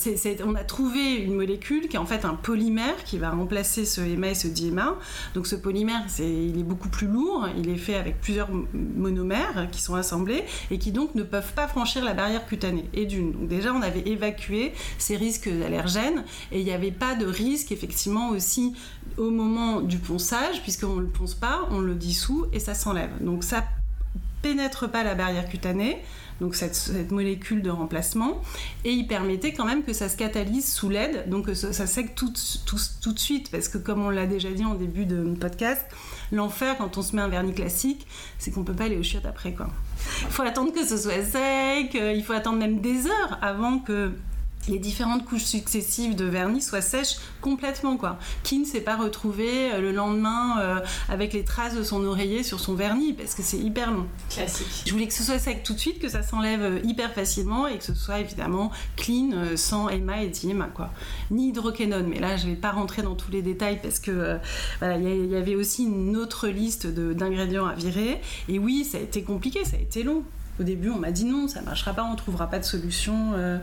on 0.46 0.56
a 0.56 0.64
trouvé 0.64 1.16
une 1.16 1.36
molécule 1.36 1.88
qui 1.88 1.96
est 1.96 2.00
en 2.00 2.06
fait 2.06 2.26
un 2.26 2.34
polymère 2.34 3.04
qui 3.06 3.18
va 3.18 3.30
remplacer 3.30 3.86
ce 3.86 4.02
EMA 4.02 4.30
et 4.30 4.36
ce 4.36 4.48
DMA. 4.48 4.96
Donc 5.34 5.48
ce 5.48 5.56
polymère, 5.56 6.02
il 6.20 6.58
est 6.58 6.64
beaucoup 6.64 6.90
plus 6.90 7.08
lourd, 7.08 7.48
il 7.58 7.70
est 7.70 7.78
fait 7.78 7.96
avec 7.96 8.22
plusieurs 8.22 8.50
monomères 8.74 9.68
qui 9.72 9.82
sont 9.82 9.96
assemblés 9.96 10.44
et 10.72 10.80
qui 10.80 10.92
donc 10.92 11.16
ne 11.16 11.24
peuvent 11.24 11.54
pas 11.54 11.68
franchir 11.68 12.04
la 12.04 12.14
barrière 12.14 12.46
cutanée. 12.46 12.86
Et 12.94 13.06
d'une. 13.06 13.32
Donc 13.34 13.48
déjà, 13.48 13.74
on 13.74 13.82
avait 13.82 14.08
évacué 14.08 14.74
ces 14.98 15.18
risques 15.18 15.48
allergènes 15.48 16.24
et 16.52 16.60
il 16.60 16.66
n'y 16.66 16.72
avait 16.72 16.92
pas 16.92 17.16
de 17.16 17.26
risque 17.26 17.72
effectivement 17.72 18.30
aussi 18.30 18.74
au 19.18 19.30
moment 19.30 19.82
du 19.82 19.98
ponçage, 19.98 20.62
puisqu'on 20.62 20.96
ne 20.96 21.02
le 21.02 21.08
ponce 21.08 21.34
pas, 21.34 21.68
on 21.72 21.80
le 21.80 21.96
dissout 21.96 22.46
et 22.54 22.60
ça 22.60 22.74
s'enlève. 22.74 23.12
Donc 23.22 23.44
ça 23.44 23.64
pénètre 24.42 24.90
pas 24.90 25.04
la 25.04 25.16
barrière 25.16 25.48
cutanée, 25.48 26.02
donc 26.40 26.56
cette, 26.56 27.12
molécule 27.12 27.62
de 27.62 27.70
remplacement, 27.70 28.42
et 28.86 28.92
il 28.92 29.08
permettait 29.08 29.54
quand 29.54 29.66
même 29.66 29.84
que 29.84 29.94
ça 29.94 30.08
se 30.08 30.16
catalyse 30.16 30.72
sous 30.72 30.90
l'aide, 30.90 31.30
donc 31.30 31.48
que 31.48 31.54
ça, 31.54 31.86
sèque 31.86 32.16
tout, 32.16 32.32
tout, 32.66 33.14
de 33.14 33.20
suite, 33.20 33.52
parce 33.52 33.68
que 33.68 33.78
comme 33.78 34.06
on 34.06 34.10
l'a 34.10 34.26
déjà 34.26 34.50
dit 34.52 34.64
en 34.64 34.76
début 34.76 35.06
de 35.06 35.24
podcast, 35.36 35.86
l'enfer 36.32 36.78
quand 36.78 36.98
on 36.98 37.02
se 37.02 37.16
met 37.16 37.22
un 37.22 37.28
vernis 37.28 37.54
classique, 37.54 38.08
c'est 38.38 38.52
qu'on 38.52 38.64
peut 38.64 38.74
pas 38.74 38.86
aller 38.86 38.98
aux 38.98 39.04
chiottes 39.04 39.26
après 39.26 39.54
quoi. 39.54 39.68
Il 40.22 40.32
faut 40.32 40.44
attendre 40.44 40.72
que 40.72 40.86
ce 40.86 40.98
soit 40.98 41.24
sec, 41.24 41.96
euh, 41.96 42.14
il 42.14 42.24
faut 42.24 42.34
attendre 42.34 42.58
même 42.58 42.80
des 42.80 43.08
heures 43.08 43.38
avant 43.42 43.80
que 43.80 44.14
les 44.70 44.80
différentes 44.80 45.26
couches 45.26 45.44
successives 45.44 46.16
de 46.16 46.26
vernis 46.26 46.62
soient 46.62 46.82
sèches 46.82 47.18
complètement 47.42 47.98
quoi. 47.98 48.18
Qui 48.44 48.60
ne 48.60 48.66
s'est 48.66 48.82
pas 48.82 48.96
retrouvé 48.96 49.72
euh, 49.72 49.82
le 49.82 49.92
lendemain 49.92 50.60
euh, 50.60 50.80
avec 51.10 51.34
les 51.34 51.44
traces 51.44 51.76
de 51.76 51.84
son 51.84 52.04
oreiller 52.06 52.44
sur 52.44 52.60
son 52.60 52.76
vernis 52.76 53.14
parce 53.14 53.34
que 53.34 53.42
c'est 53.42 53.58
hyper 53.58 53.92
long. 53.92 54.08
Classique. 54.30 54.84
Je 54.86 54.92
voulais 54.92 55.08
que 55.08 55.14
ce 55.14 55.24
soit 55.24 55.40
sec 55.40 55.64
tout 55.64 55.74
de 55.74 55.80
suite, 55.80 56.00
que 56.00 56.10
ça 56.10 56.22
s'enlève 56.22 56.62
euh, 56.62 56.80
hyper 56.84 57.14
facilement 57.14 57.68
et 57.68 57.78
que 57.78 57.84
ce 57.84 57.94
soit 57.94 58.20
évidemment 58.20 58.72
clean 58.96 59.56
sans 59.56 59.90
EMA 59.90 60.24
et 60.24 60.28
DIEMA 60.28 60.68
quoi. 60.68 60.92
Ni 61.32 61.50
hydroquinone, 61.50 62.08
mais 62.08 62.20
là 62.20 62.38
je 62.38 62.48
vais 62.48 62.56
pas 62.56 62.72
rentrer 62.72 63.02
dans 63.02 63.16
tous 63.16 63.32
les 63.32 63.42
détails 63.42 63.80
parce 63.82 64.00
que 64.00 64.38
voilà, 64.80 64.98
il 64.98 65.26
y, 65.26 65.36
avait 65.36 65.56
aussi 65.56 65.84
une 65.84 66.16
autre 66.16 66.48
liste 66.48 66.88
d'ingrédients 66.88 67.66
à 67.66 67.74
virer 67.74 68.22
et 68.48 68.60
oui, 68.60 68.84
ça 68.84 68.98
a 68.98 69.02
été 69.02 69.24
compliqué, 69.24 69.66
ça 69.66 69.78
a 69.78 69.80
été 69.80 70.04
long. 70.04 70.24
Au 70.60 70.64
début, 70.64 70.90
on 70.90 70.98
m'a 70.98 71.12
dit 71.12 71.26
non, 71.26 71.48
ça 71.48 71.62
marchera 71.62 71.94
pas, 71.94 72.04
on 72.04 72.16
trouvera 72.16 72.48
pas 72.48 72.60
de 72.60 72.66
solution 72.66 73.32
euh, 73.36 73.58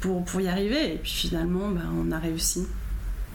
pour, 0.00 0.24
pour 0.24 0.40
y 0.40 0.48
arriver. 0.48 0.94
Et 0.94 0.98
puis 0.98 1.12
finalement, 1.12 1.68
ben, 1.68 1.90
on 1.98 2.12
a 2.12 2.18
réussi. 2.18 2.66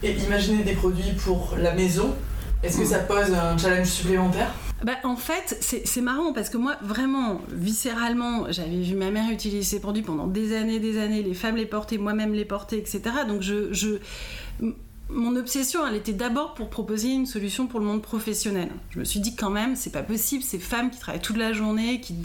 Et 0.03 0.13
imaginer 0.13 0.63
des 0.63 0.73
produits 0.73 1.13
pour 1.23 1.55
la 1.57 1.73
maison, 1.73 2.15
est-ce 2.63 2.79
que 2.79 2.85
ça 2.85 2.99
pose 2.99 3.33
un 3.33 3.57
challenge 3.57 3.87
supplémentaire? 3.87 4.51
Bah, 4.83 4.93
en 5.03 5.15
fait, 5.15 5.57
c'est 5.61 6.01
marrant 6.01 6.33
parce 6.33 6.49
que 6.49 6.57
moi, 6.57 6.77
vraiment, 6.81 7.41
viscéralement, 7.51 8.45
j'avais 8.49 8.81
vu 8.81 8.95
ma 8.95 9.11
mère 9.11 9.29
utiliser 9.29 9.63
ces 9.63 9.79
produits 9.79 10.01
pendant 10.01 10.25
des 10.25 10.55
années, 10.55 10.79
des 10.79 10.99
années, 10.99 11.21
les 11.21 11.35
femmes 11.35 11.55
les 11.55 11.67
portaient, 11.67 11.99
moi-même 11.99 12.33
les 12.33 12.45
porter, 12.45 12.77
etc. 12.77 13.01
Donc 13.27 13.41
je, 13.41 13.71
je 13.73 13.99
mon 15.13 15.35
obsession, 15.35 15.85
elle 15.85 15.95
était 15.95 16.13
d'abord 16.13 16.53
pour 16.53 16.69
proposer 16.69 17.09
une 17.09 17.25
solution 17.25 17.67
pour 17.67 17.79
le 17.79 17.85
monde 17.85 18.01
professionnel. 18.01 18.69
Je 18.91 18.99
me 18.99 19.03
suis 19.03 19.19
dit 19.19 19.35
quand 19.35 19.49
même, 19.49 19.75
c'est 19.75 19.91
pas 19.91 20.03
possible, 20.03 20.43
ces 20.43 20.59
femmes 20.59 20.89
qui 20.89 20.99
travaillent 20.99 21.21
toute 21.21 21.37
la 21.37 21.53
journée, 21.53 21.99
qui 22.01 22.15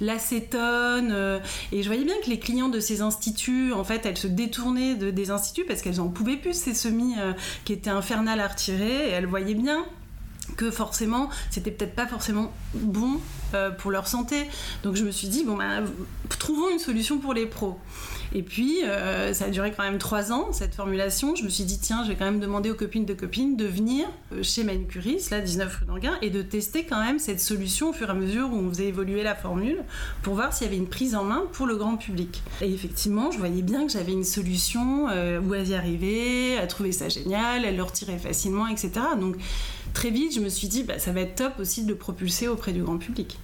l'acétone, 0.00 1.10
euh, 1.12 1.38
et 1.72 1.82
je 1.82 1.88
voyais 1.88 2.04
bien 2.04 2.14
que 2.22 2.30
les 2.30 2.38
clients 2.38 2.68
de 2.68 2.80
ces 2.80 3.00
instituts, 3.00 3.72
en 3.72 3.84
fait, 3.84 4.06
elles 4.06 4.18
se 4.18 4.26
détournaient 4.26 4.94
de, 4.94 5.10
des 5.10 5.30
instituts 5.30 5.64
parce 5.66 5.82
qu'elles 5.82 6.00
en 6.00 6.08
pouvaient 6.08 6.36
plus 6.36 6.54
ces 6.54 6.74
semis 6.74 7.14
euh, 7.18 7.32
qui 7.64 7.72
étaient 7.72 7.90
infernales 7.90 8.40
à 8.40 8.48
retirer, 8.48 9.08
et 9.08 9.10
elles 9.10 9.26
voyaient 9.26 9.54
bien 9.54 9.84
que 10.56 10.70
forcément 10.70 11.30
c'était 11.50 11.70
peut-être 11.70 11.94
pas 11.94 12.06
forcément 12.06 12.52
bon 12.74 13.20
euh, 13.54 13.70
pour 13.70 13.90
leur 13.90 14.08
santé. 14.08 14.48
Donc 14.82 14.96
je 14.96 15.04
me 15.04 15.10
suis 15.10 15.28
dit 15.28 15.44
bon 15.44 15.56
bah, 15.56 15.80
trouvons 16.38 16.70
une 16.70 16.78
solution 16.78 17.18
pour 17.18 17.34
les 17.34 17.46
pros. 17.46 17.78
Et 18.34 18.42
puis 18.42 18.82
euh, 18.84 19.32
ça 19.32 19.44
a 19.44 19.50
duré 19.50 19.72
quand 19.76 19.84
même 19.84 19.98
trois 19.98 20.32
ans 20.32 20.52
cette 20.52 20.74
formulation. 20.74 21.36
Je 21.36 21.44
me 21.44 21.48
suis 21.48 21.64
dit 21.64 21.78
tiens 21.78 22.02
je 22.04 22.08
vais 22.08 22.16
quand 22.16 22.24
même 22.24 22.40
demander 22.40 22.70
aux 22.70 22.74
copines 22.74 23.04
de 23.04 23.14
copines 23.14 23.56
de 23.56 23.66
venir 23.66 24.06
euh, 24.32 24.42
chez 24.42 24.64
Manucuris 24.64 25.28
là 25.30 25.40
19 25.40 25.76
rue 25.76 25.86
d'Anguin 25.86 26.18
et 26.20 26.30
de 26.30 26.42
tester 26.42 26.84
quand 26.84 27.00
même 27.00 27.18
cette 27.18 27.40
solution 27.40 27.90
au 27.90 27.92
fur 27.92 28.08
et 28.08 28.10
à 28.10 28.14
mesure 28.14 28.52
où 28.52 28.56
on 28.56 28.68
faisait 28.70 28.88
évoluer 28.88 29.22
la 29.22 29.36
formule 29.36 29.84
pour 30.22 30.34
voir 30.34 30.52
s'il 30.52 30.66
y 30.66 30.70
avait 30.70 30.78
une 30.78 30.88
prise 30.88 31.14
en 31.14 31.24
main 31.24 31.44
pour 31.52 31.66
le 31.66 31.76
grand 31.76 31.96
public. 31.96 32.42
Et 32.60 32.72
effectivement 32.72 33.30
je 33.30 33.38
voyais 33.38 33.62
bien 33.62 33.86
que 33.86 33.92
j'avais 33.92 34.12
une 34.12 34.24
solution 34.24 35.04
où 35.06 35.54
elles 35.54 35.68
y 35.68 35.74
arrivaient, 35.74 36.52
elles 36.52 36.68
trouvaient 36.68 36.92
ça 36.92 37.08
génial, 37.08 37.64
elles 37.64 37.76
le 37.76 37.82
retiraient 37.82 38.18
facilement 38.18 38.66
etc. 38.66 38.90
Donc 39.20 39.36
très 39.94 40.10
vite, 40.10 40.34
je 40.34 40.40
me 40.40 40.50
suis 40.50 40.68
dit, 40.68 40.82
bah, 40.82 40.98
ça 40.98 41.12
va 41.12 41.20
être 41.22 41.36
top 41.36 41.54
aussi 41.58 41.84
de 41.84 41.88
le 41.88 41.96
propulser 41.96 42.48
auprès 42.48 42.72
du 42.72 42.82
grand 42.82 42.98
public. 42.98 43.38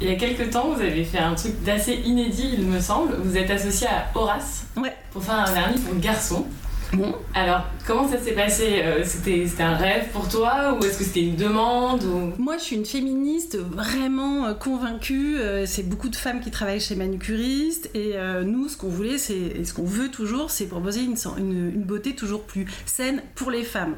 Il 0.00 0.08
y 0.08 0.12
a 0.12 0.14
quelques 0.14 0.50
temps, 0.50 0.72
vous 0.72 0.80
avez 0.80 1.04
fait 1.04 1.18
un 1.18 1.34
truc 1.34 1.62
d'assez 1.64 1.94
inédit, 2.04 2.50
il 2.56 2.64
me 2.64 2.80
semble. 2.80 3.16
Vous 3.16 3.36
êtes 3.36 3.50
associé 3.50 3.88
à 3.88 4.06
Horace 4.14 4.64
ouais. 4.76 4.94
pour 5.12 5.24
faire 5.24 5.40
un 5.40 5.52
vernis 5.52 5.80
pour 5.80 5.98
garçons. 5.98 6.46
Bon. 6.92 7.14
Alors, 7.34 7.64
comment 7.86 8.08
ça 8.08 8.18
s'est 8.18 8.32
passé 8.32 8.80
euh, 8.82 9.02
C'était 9.04 9.44
un 9.60 9.74
rêve 9.74 10.08
pour 10.12 10.28
toi 10.28 10.74
ou 10.74 10.84
est-ce 10.84 10.98
que 10.98 11.04
c'était 11.04 11.24
une 11.24 11.36
demande 11.36 12.02
Moi, 12.38 12.56
je 12.58 12.62
suis 12.62 12.76
une 12.76 12.86
féministe 12.86 13.58
vraiment 13.58 14.46
euh, 14.46 14.54
convaincue. 14.54 15.36
Euh, 15.38 15.66
c'est 15.66 15.82
beaucoup 15.82 16.08
de 16.08 16.16
femmes 16.16 16.40
qui 16.40 16.50
travaillent 16.50 16.80
chez 16.80 16.94
manucuristes 16.94 17.90
et 17.94 18.14
nous, 18.44 18.68
ce 18.68 18.76
qu'on 18.76 18.88
voulait, 18.88 19.18
c'est 19.18 19.34
et 19.34 19.64
ce 19.64 19.74
qu'on 19.74 19.84
veut 19.84 20.10
toujours, 20.10 20.50
c'est 20.50 20.66
proposer 20.66 21.02
une, 21.02 21.16
une, 21.38 21.72
une 21.74 21.82
beauté 21.82 22.14
toujours 22.14 22.42
plus 22.42 22.66
saine 22.86 23.22
pour 23.34 23.50
les 23.50 23.64
femmes 23.64 23.96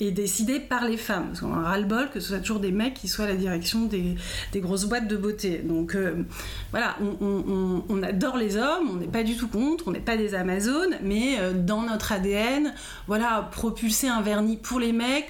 et 0.00 0.10
décidé 0.10 0.58
par 0.58 0.84
les 0.84 0.96
femmes. 0.96 1.28
Parce 1.28 1.40
qu'on 1.40 1.52
a 1.52 1.60
ras-le-bol 1.60 2.10
que 2.10 2.20
ce 2.20 2.28
soit 2.28 2.38
toujours 2.38 2.60
des 2.60 2.72
mecs 2.72 2.94
qui 2.94 3.08
soient 3.08 3.26
la 3.26 3.36
direction 3.36 3.84
des, 3.84 4.16
grosses 4.56 4.86
boîtes 4.86 5.08
de 5.08 5.16
beauté. 5.16 5.58
Donc 5.58 5.94
euh, 5.94 6.22
voilà, 6.70 6.96
on, 7.20 8.02
adore 8.02 8.36
les 8.36 8.56
hommes, 8.56 8.90
on 8.90 8.96
n'est 8.96 9.06
pas 9.06 9.22
du 9.22 9.36
tout 9.36 9.48
contre, 9.48 9.88
on 9.88 9.90
n'est 9.90 10.00
pas 10.00 10.16
des 10.16 10.34
Amazones, 10.34 10.96
mais 11.02 11.38
euh, 11.38 11.52
dans 11.52 11.82
notre 11.82 12.12
ADN, 12.12 12.72
voilà, 13.06 13.48
propulser 13.52 14.08
un 14.08 14.22
vernis 14.22 14.56
pour 14.56 14.80
les 14.80 14.92
mecs, 14.92 15.28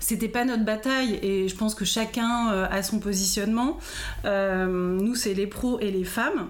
c'était 0.00 0.28
pas 0.28 0.44
notre 0.44 0.64
bataille 0.64 1.18
et 1.22 1.48
je 1.48 1.56
pense 1.56 1.74
que 1.74 1.84
chacun 1.84 2.52
euh, 2.52 2.66
a 2.70 2.82
son 2.82 2.98
positionnement. 2.98 3.78
nous, 4.24 5.14
c'est 5.14 5.34
les 5.34 5.46
pros 5.46 5.78
et 5.80 5.90
les 5.90 6.04
femmes. 6.04 6.48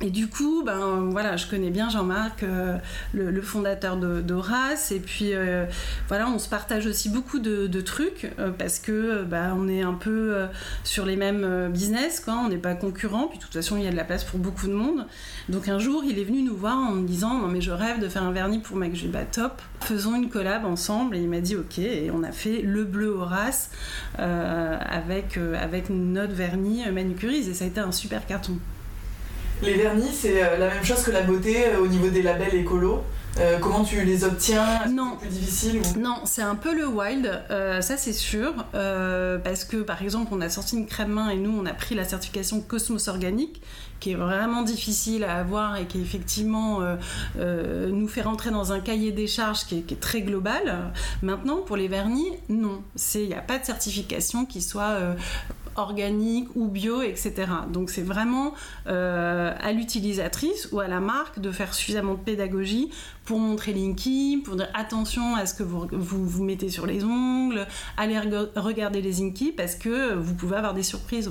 Et 0.00 0.10
du 0.10 0.26
coup, 0.26 0.64
ben 0.64 1.08
voilà, 1.12 1.36
je 1.36 1.46
connais 1.46 1.70
bien 1.70 1.88
Jean-Marc, 1.88 2.42
euh, 2.42 2.76
le, 3.12 3.40
fondateur 3.40 3.96
d'Horace, 3.96 4.90
et 4.90 4.98
puis 4.98 5.30
euh, 5.32 5.66
voilà, 6.08 6.28
on 6.28 6.40
se 6.40 6.48
partage 6.48 6.86
aussi 6.86 7.08
beaucoup 7.08 7.38
de, 7.38 7.80
trucs 7.80 8.32
euh, 8.40 8.50
parce 8.50 8.80
que 8.80 9.22
ben, 9.22 9.56
on 9.56 9.68
est 9.68 9.82
un 9.82 9.94
peu 9.94 10.46
sur 10.82 11.06
les 11.06 11.14
mêmes 11.14 11.70
business, 11.70 12.18
quoi. 12.18 12.34
On 12.44 12.48
n'est 12.48 12.58
pas 12.58 12.74
concurrents, 12.74 13.28
puis 13.28 13.38
de 13.38 13.44
toute 13.44 13.52
façon, 13.52 13.76
il 13.76 13.84
y 13.84 13.86
a 13.86 13.92
de 13.92 13.96
la 13.96 14.02
place 14.02 14.24
pour 14.24 14.40
beaucoup 14.40 14.66
de 14.66 14.72
monde. 14.72 15.06
Donc 15.48 15.68
un 15.68 15.78
jour, 15.78 16.02
il 16.04 16.18
est 16.18 16.24
venu 16.24 16.42
nous 16.42 16.56
voir 16.56 16.76
en 16.76 16.90
me 16.90 17.06
disant, 17.06 17.38
non 17.38 17.46
mais 17.46 17.60
je 17.60 17.70
rêve 17.70 18.00
de 18.00 18.08
faire 18.08 18.24
un 18.24 18.32
vernis 18.32 18.58
pour 18.58 18.76
bah 18.76 19.18
top, 19.30 19.62
faisons 19.80 20.16
une 20.16 20.28
collab 20.28 20.64
ensemble. 20.64 21.16
Et 21.16 21.20
il 21.20 21.28
m'a 21.28 21.40
dit, 21.40 21.54
ok, 21.54 21.78
et 21.78 22.10
on 22.12 22.24
a 22.24 22.32
fait 22.32 22.62
le 22.62 22.84
bleu 22.84 23.10
Horace 23.10 23.70
avec 24.18 25.38
avec 25.38 25.88
notre 25.88 26.34
vernis 26.34 26.82
manucurise, 26.90 27.48
et 27.48 27.54
ça 27.54 27.64
a 27.64 27.68
été 27.68 27.78
un 27.78 27.92
super 27.92 28.26
carton. 28.26 28.58
Les 29.62 29.74
vernis, 29.74 30.12
c'est 30.12 30.42
euh, 30.42 30.58
la 30.58 30.68
même 30.68 30.84
chose 30.84 31.02
que 31.02 31.10
la 31.10 31.22
beauté 31.22 31.66
euh, 31.66 31.80
au 31.80 31.86
niveau 31.86 32.08
des 32.08 32.22
labels 32.22 32.54
écolos. 32.54 33.02
Euh, 33.40 33.58
comment 33.58 33.82
tu 33.82 34.00
les 34.04 34.22
obtiens? 34.22 34.86
Non. 34.88 35.16
C'est 35.20 35.26
plus 35.26 35.36
difficile 35.36 35.82
Non, 35.98 36.20
c'est 36.24 36.42
un 36.42 36.54
peu 36.54 36.72
le 36.72 36.86
wild, 36.86 37.42
ça 37.80 37.96
c'est 37.96 38.12
sûr. 38.12 38.52
parce 38.72 39.64
que 39.64 39.78
par 39.78 40.02
exemple, 40.02 40.30
on 40.32 40.40
a 40.40 40.48
sorti 40.48 40.76
une 40.76 40.86
crème 40.86 41.10
main 41.10 41.30
et 41.30 41.36
nous 41.36 41.50
on 41.50 41.66
a 41.66 41.72
pris 41.72 41.96
la 41.96 42.04
certification 42.04 42.60
Cosmos 42.60 43.08
Organique, 43.08 43.60
qui 43.98 44.12
est 44.12 44.16
vraiment 44.16 44.62
difficile 44.62 45.24
à 45.24 45.38
avoir 45.38 45.76
et 45.76 45.86
qui 45.86 46.00
effectivement 46.00 46.78
nous 47.36 48.06
fait 48.06 48.22
rentrer 48.22 48.52
dans 48.52 48.72
un 48.72 48.78
cahier 48.78 49.10
des 49.10 49.26
charges 49.26 49.64
qui 49.64 49.78
est, 49.78 49.82
qui 49.82 49.94
est 49.94 50.00
très 50.00 50.22
global. 50.22 50.92
Maintenant, 51.22 51.56
pour 51.56 51.76
les 51.76 51.88
vernis, 51.88 52.30
non. 52.48 52.82
Il 53.16 53.26
n'y 53.26 53.34
a 53.34 53.40
pas 53.40 53.58
de 53.58 53.64
certification 53.64 54.46
qui 54.46 54.62
soit 54.62 54.96
organique 55.76 56.48
ou 56.54 56.68
bio, 56.68 57.02
etc. 57.02 57.32
Donc 57.72 57.90
c'est 57.90 58.02
vraiment 58.02 58.54
euh, 58.86 59.52
à 59.58 59.72
l'utilisatrice 59.72 60.68
ou 60.72 60.80
à 60.80 60.88
la 60.88 61.00
marque 61.00 61.40
de 61.40 61.50
faire 61.50 61.74
suffisamment 61.74 62.14
de 62.14 62.20
pédagogie 62.20 62.90
pour 63.24 63.38
montrer 63.38 63.72
Linky, 63.72 64.42
pour 64.44 64.56
dire 64.56 64.68
attention 64.74 65.34
à 65.34 65.46
ce 65.46 65.54
que 65.54 65.62
vous 65.62 65.88
vous, 65.90 66.44
mettez 66.44 66.68
sur 66.68 66.86
les 66.86 67.04
ongles, 67.04 67.66
allez 67.96 68.18
regarder 68.54 69.00
les 69.00 69.22
Inky 69.22 69.52
parce 69.52 69.74
que 69.74 70.14
vous 70.14 70.34
pouvez 70.34 70.56
avoir 70.56 70.74
des 70.74 70.82
surprises. 70.82 71.30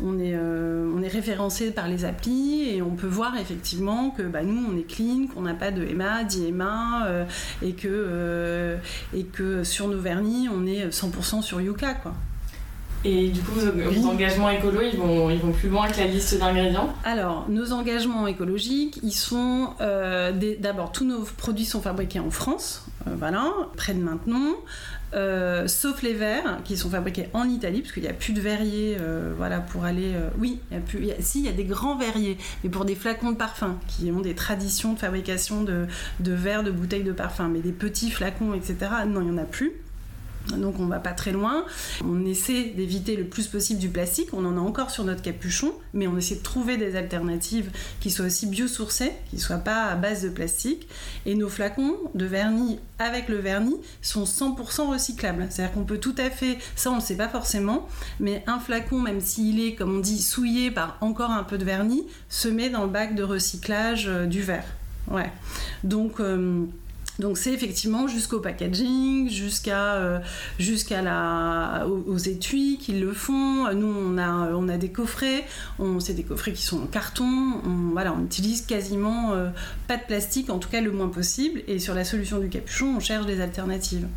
On, 0.00 0.18
est, 0.18 0.34
euh, 0.34 1.02
est 1.02 1.08
référencé 1.08 1.72
par 1.72 1.88
les 1.88 2.04
applis 2.04 2.68
et 2.68 2.82
on 2.82 2.94
peut 2.94 3.08
voir 3.08 3.36
effectivement 3.36 4.10
que 4.10 4.22
bah, 4.22 4.42
nous 4.42 4.64
on 4.70 4.78
est 4.78 4.88
clean, 4.88 5.26
qu'on 5.32 5.42
n'a 5.42 5.54
pas 5.54 5.72
de 5.72 5.84
EMA, 5.84 6.24
d'IEMA 6.24 7.06
euh, 7.06 7.24
et, 7.62 7.72
que, 7.72 8.76
et 9.12 9.24
que 9.24 9.64
sur 9.64 9.88
nos 9.88 10.00
vernis 10.00 10.48
on 10.48 10.66
est 10.66 10.88
100% 10.88 11.42
sur 11.42 11.60
Yuka. 11.60 11.94
Quoi. 11.94 12.14
Et 13.04 13.28
du 13.28 13.40
coup, 13.40 13.52
vos, 13.52 14.06
engagements 14.08 14.48
écolo, 14.48 14.80
ils 14.80 14.98
vont, 14.98 15.28
ils 15.28 15.38
vont 15.38 15.52
plus 15.52 15.68
loin 15.68 15.88
que 15.88 15.98
la 15.98 16.06
liste 16.06 16.38
d'ingrédients? 16.38 16.94
Alors, 17.04 17.44
nos 17.50 17.72
engagements 17.72 18.26
écologiques, 18.26 18.98
ils 19.02 19.12
sont 19.12 19.74
euh, 19.82 20.32
d'abord, 20.58 20.90
tous 20.90 21.04
nos 21.04 21.20
produits 21.20 21.66
sont 21.66 21.82
fabriqués 21.82 22.20
en 22.20 22.30
France, 22.30 22.86
euh, 23.06 23.10
voilà, 23.18 23.52
près 23.76 23.92
de 23.92 24.00
Maintenon. 24.00 24.54
Euh, 25.12 25.68
sauf 25.68 26.02
les 26.02 26.12
verres 26.12 26.58
qui 26.64 26.76
sont 26.76 26.90
fabriqués 26.90 27.28
en 27.34 27.48
Italie, 27.48 27.82
parce 27.82 27.92
qu'il 27.92 28.02
n'y 28.02 28.08
a 28.08 28.14
plus 28.14 28.32
de 28.32 28.40
verriers 28.40 28.96
voilà, 29.36 29.60
pour 29.60 29.84
aller. 29.84 30.12
oui, 30.38 30.58
il 30.70 30.74
y 30.74 30.78
a 30.78 30.80
plus. 30.80 31.08
si, 31.20 31.40
il 31.40 31.44
y 31.44 31.48
a 31.48 31.52
des 31.52 31.64
grands 31.64 31.96
verriers, 31.96 32.38
mais 32.64 32.70
pour 32.70 32.86
des 32.86 32.94
flacons 32.94 33.32
de 33.32 33.36
parfum 33.36 33.76
qui 33.86 34.10
ont 34.10 34.20
des 34.20 34.34
traditions 34.34 34.94
de 34.94 34.98
fabrication 34.98 35.62
de, 35.62 35.86
de 36.20 36.32
verres, 36.32 36.64
de 36.64 36.70
bouteilles 36.70 37.04
de 37.04 37.12
parfum, 37.12 37.48
mais 37.48 37.60
des 37.60 37.72
petits 37.72 38.10
flacons, 38.10 38.54
etc. 38.54 38.76
Non, 39.06 39.20
il 39.20 39.28
n'y 39.28 39.38
en 39.38 39.42
a 39.42 39.44
plus. 39.44 39.83
Donc 40.58 40.78
on 40.78 40.86
va 40.86 40.98
pas 40.98 41.12
très 41.12 41.32
loin. 41.32 41.64
On 42.04 42.24
essaie 42.24 42.64
d'éviter 42.76 43.16
le 43.16 43.24
plus 43.24 43.46
possible 43.46 43.80
du 43.80 43.88
plastique. 43.88 44.28
On 44.32 44.44
en 44.44 44.56
a 44.56 44.60
encore 44.60 44.90
sur 44.90 45.04
notre 45.04 45.22
capuchon, 45.22 45.72
mais 45.94 46.06
on 46.06 46.16
essaie 46.16 46.36
de 46.36 46.42
trouver 46.42 46.76
des 46.76 46.96
alternatives 46.96 47.70
qui 48.00 48.10
soient 48.10 48.26
aussi 48.26 48.46
biosourcées, 48.46 49.12
qui 49.30 49.38
soient 49.38 49.58
pas 49.58 49.84
à 49.84 49.96
base 49.96 50.22
de 50.22 50.28
plastique. 50.28 50.86
Et 51.26 51.34
nos 51.34 51.48
flacons 51.48 51.96
de 52.14 52.24
vernis 52.26 52.78
avec 52.98 53.28
le 53.28 53.36
vernis 53.36 53.76
sont 54.02 54.24
100% 54.24 54.90
recyclables. 54.90 55.46
C'est-à-dire 55.50 55.74
qu'on 55.74 55.84
peut 55.84 55.98
tout 55.98 56.14
à 56.18 56.30
fait, 56.30 56.58
ça 56.76 56.90
on 56.90 56.96
ne 56.96 57.00
sait 57.00 57.16
pas 57.16 57.28
forcément, 57.28 57.88
mais 58.20 58.44
un 58.46 58.58
flacon, 58.58 59.00
même 59.00 59.20
s'il 59.20 59.60
est, 59.60 59.74
comme 59.74 59.96
on 59.96 60.00
dit, 60.00 60.20
souillé 60.20 60.70
par 60.70 60.98
encore 61.00 61.30
un 61.30 61.44
peu 61.44 61.58
de 61.58 61.64
vernis, 61.64 62.04
se 62.28 62.48
met 62.48 62.68
dans 62.68 62.84
le 62.84 62.90
bac 62.90 63.14
de 63.14 63.22
recyclage 63.22 64.08
euh, 64.08 64.26
du 64.26 64.42
verre. 64.42 64.66
Ouais. 65.10 65.30
Donc 65.82 66.20
euh, 66.20 66.64
donc 67.18 67.38
c'est 67.38 67.52
effectivement 67.52 68.08
jusqu'au 68.08 68.40
packaging, 68.40 69.30
jusqu'à 69.30 69.94
euh, 69.94 70.18
jusqu'à 70.58 71.00
la 71.00 71.86
aux, 71.86 72.18
étuis 72.18 72.78
qui 72.80 72.92
le 72.92 73.12
font. 73.12 73.72
Nous 73.72 73.86
on 73.86 74.18
a 74.18 74.50
on 74.52 74.68
a 74.68 74.76
des 74.76 74.88
coffrets, 74.88 75.44
on 75.78 76.00
c'est 76.00 76.14
des 76.14 76.24
coffrets 76.24 76.52
qui 76.52 76.62
sont 76.62 76.82
en 76.82 76.86
carton. 76.86 77.60
On, 77.64 77.92
voilà, 77.92 78.12
on 78.12 78.24
utilise 78.24 78.62
quasiment 78.62 79.32
euh, 79.32 79.50
pas 79.86 79.96
de 79.96 80.02
plastique, 80.02 80.50
en 80.50 80.58
tout 80.58 80.68
cas 80.68 80.80
le 80.80 80.90
moins 80.90 81.08
possible. 81.08 81.62
Et 81.68 81.78
sur 81.78 81.94
la 81.94 82.04
solution 82.04 82.38
du 82.38 82.48
capuchon, 82.48 82.94
on 82.96 83.00
cherche 83.00 83.26
des 83.26 83.40
alternatives. 83.40 84.08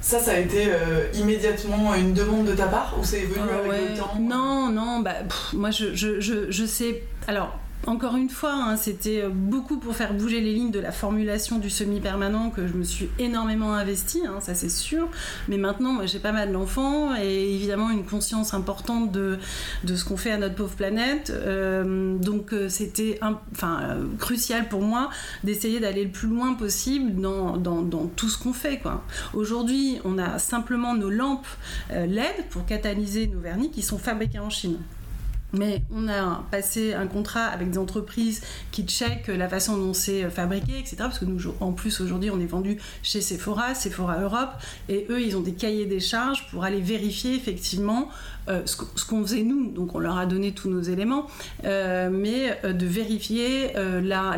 Ça, 0.00 0.18
ça 0.18 0.32
a 0.32 0.38
été 0.38 0.64
euh, 0.66 1.06
immédiatement 1.14 1.94
une 1.94 2.12
demande 2.12 2.46
de 2.46 2.54
ta 2.54 2.66
part 2.66 2.96
ou 3.00 3.04
c'est 3.04 3.20
venu 3.20 3.38
ah 3.48 3.58
avec 3.58 3.90
le 3.90 3.96
temps? 3.96 4.18
Non, 4.20 4.68
non, 4.68 4.98
bah 4.98 5.14
moi 5.52 5.70
je, 5.70 5.94
je, 5.94 6.18
je, 6.18 6.50
je 6.50 6.66
sais. 6.66 7.04
Alors 7.28 7.56
encore 7.86 8.16
une 8.16 8.30
fois, 8.30 8.52
hein, 8.52 8.76
c'était 8.76 9.24
beaucoup 9.28 9.78
pour 9.78 9.96
faire 9.96 10.14
bouger 10.14 10.40
les 10.40 10.52
lignes 10.52 10.70
de 10.70 10.80
la 10.80 10.92
formulation 10.92 11.58
du 11.58 11.70
semi-permanent 11.70 12.50
que 12.50 12.66
je 12.66 12.74
me 12.74 12.84
suis 12.84 13.08
énormément 13.18 13.74
investie, 13.74 14.22
hein, 14.26 14.38
ça 14.40 14.54
c'est 14.54 14.68
sûr. 14.68 15.08
Mais 15.48 15.56
maintenant, 15.56 15.92
moi 15.92 16.06
j'ai 16.06 16.18
pas 16.18 16.32
mal 16.32 16.52
d'enfants 16.52 17.14
et 17.16 17.54
évidemment 17.54 17.90
une 17.90 18.04
conscience 18.04 18.54
importante 18.54 19.12
de, 19.12 19.38
ce 19.86 20.04
qu'on 20.04 20.16
fait 20.16 20.30
à 20.30 20.38
notre 20.38 20.54
pauvre 20.54 20.74
planète. 20.74 21.32
Euh, 21.34 22.16
donc 22.18 22.52
euh, 22.52 22.68
c'était 22.68 23.18
enfin, 23.22 23.80
euh, 23.82 24.04
crucial 24.18 24.68
pour 24.68 24.82
moi 24.82 25.10
d'essayer 25.44 25.80
d'aller 25.80 26.04
le 26.04 26.10
plus 26.10 26.28
loin 26.28 26.54
possible 26.54 27.20
dans 27.20 28.10
tout 28.16 28.28
ce 28.28 28.38
qu'on 28.38 28.52
fait. 28.52 28.80
Aujourd'hui, 29.34 29.98
on 30.04 30.18
a 30.18 30.38
simplement 30.38 30.94
nos 30.94 31.10
lampes 31.10 31.46
LED 31.90 32.48
pour 32.50 32.64
catalyser 32.64 33.26
nos 33.26 33.40
vernis 33.40 33.70
qui 33.70 33.82
sont 33.82 33.98
fabriqués 33.98 34.38
en 34.38 34.50
Chine. 34.50 34.78
Mais 35.52 35.82
on 35.94 36.08
a 36.08 36.44
passé 36.50 36.94
un 36.94 37.06
contrat 37.06 37.44
avec 37.44 37.70
des 37.70 37.78
entreprises 37.78 38.40
qui 38.70 38.84
checkent 38.84 39.28
la 39.28 39.48
façon 39.48 39.76
dont 39.76 39.92
c'est 39.92 40.30
fabriqué, 40.30 40.78
etc. 40.78 40.96
Parce 40.98 41.18
que 41.18 41.26
nous, 41.26 41.40
en 41.60 41.72
plus, 41.72 42.00
aujourd'hui, 42.00 42.30
on 42.30 42.40
est 42.40 42.46
vendu 42.46 42.78
chez 43.02 43.20
Sephora, 43.20 43.74
Sephora 43.74 44.20
Europe, 44.20 44.50
et 44.88 45.06
eux, 45.10 45.20
ils 45.20 45.36
ont 45.36 45.42
des 45.42 45.52
cahiers 45.52 45.86
des 45.86 46.00
charges 46.00 46.46
pour 46.50 46.64
aller 46.64 46.80
vérifier 46.80 47.34
effectivement 47.34 48.08
euh, 48.48 48.62
ce 48.66 49.04
qu'on 49.04 49.22
faisait 49.22 49.42
nous. 49.42 49.70
Donc, 49.70 49.94
on 49.94 49.98
leur 49.98 50.18
a 50.18 50.26
donné 50.26 50.52
tous 50.52 50.68
nos 50.68 50.80
éléments, 50.80 51.26
euh, 51.64 52.10
mais 52.10 52.58
euh, 52.64 52.72
de 52.72 52.86
vérifier 52.86 53.72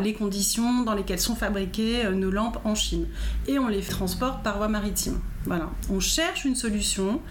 les 0.01 0.13
conditions 0.13 0.83
dans 0.83 0.93
lesquelles 0.93 1.19
sont 1.19 1.35
fabriquées 1.35 2.09
nos 2.11 2.31
lampes 2.31 2.59
en 2.63 2.75
Chine. 2.75 3.07
Et 3.47 3.57
on 3.57 3.67
les 3.67 3.81
transporte 3.81 4.43
par 4.43 4.57
voie 4.57 4.67
maritime. 4.67 5.19
Voilà, 5.45 5.69
on 5.91 5.99
cherche 5.99 6.45
une 6.45 6.55
solution 6.55 7.21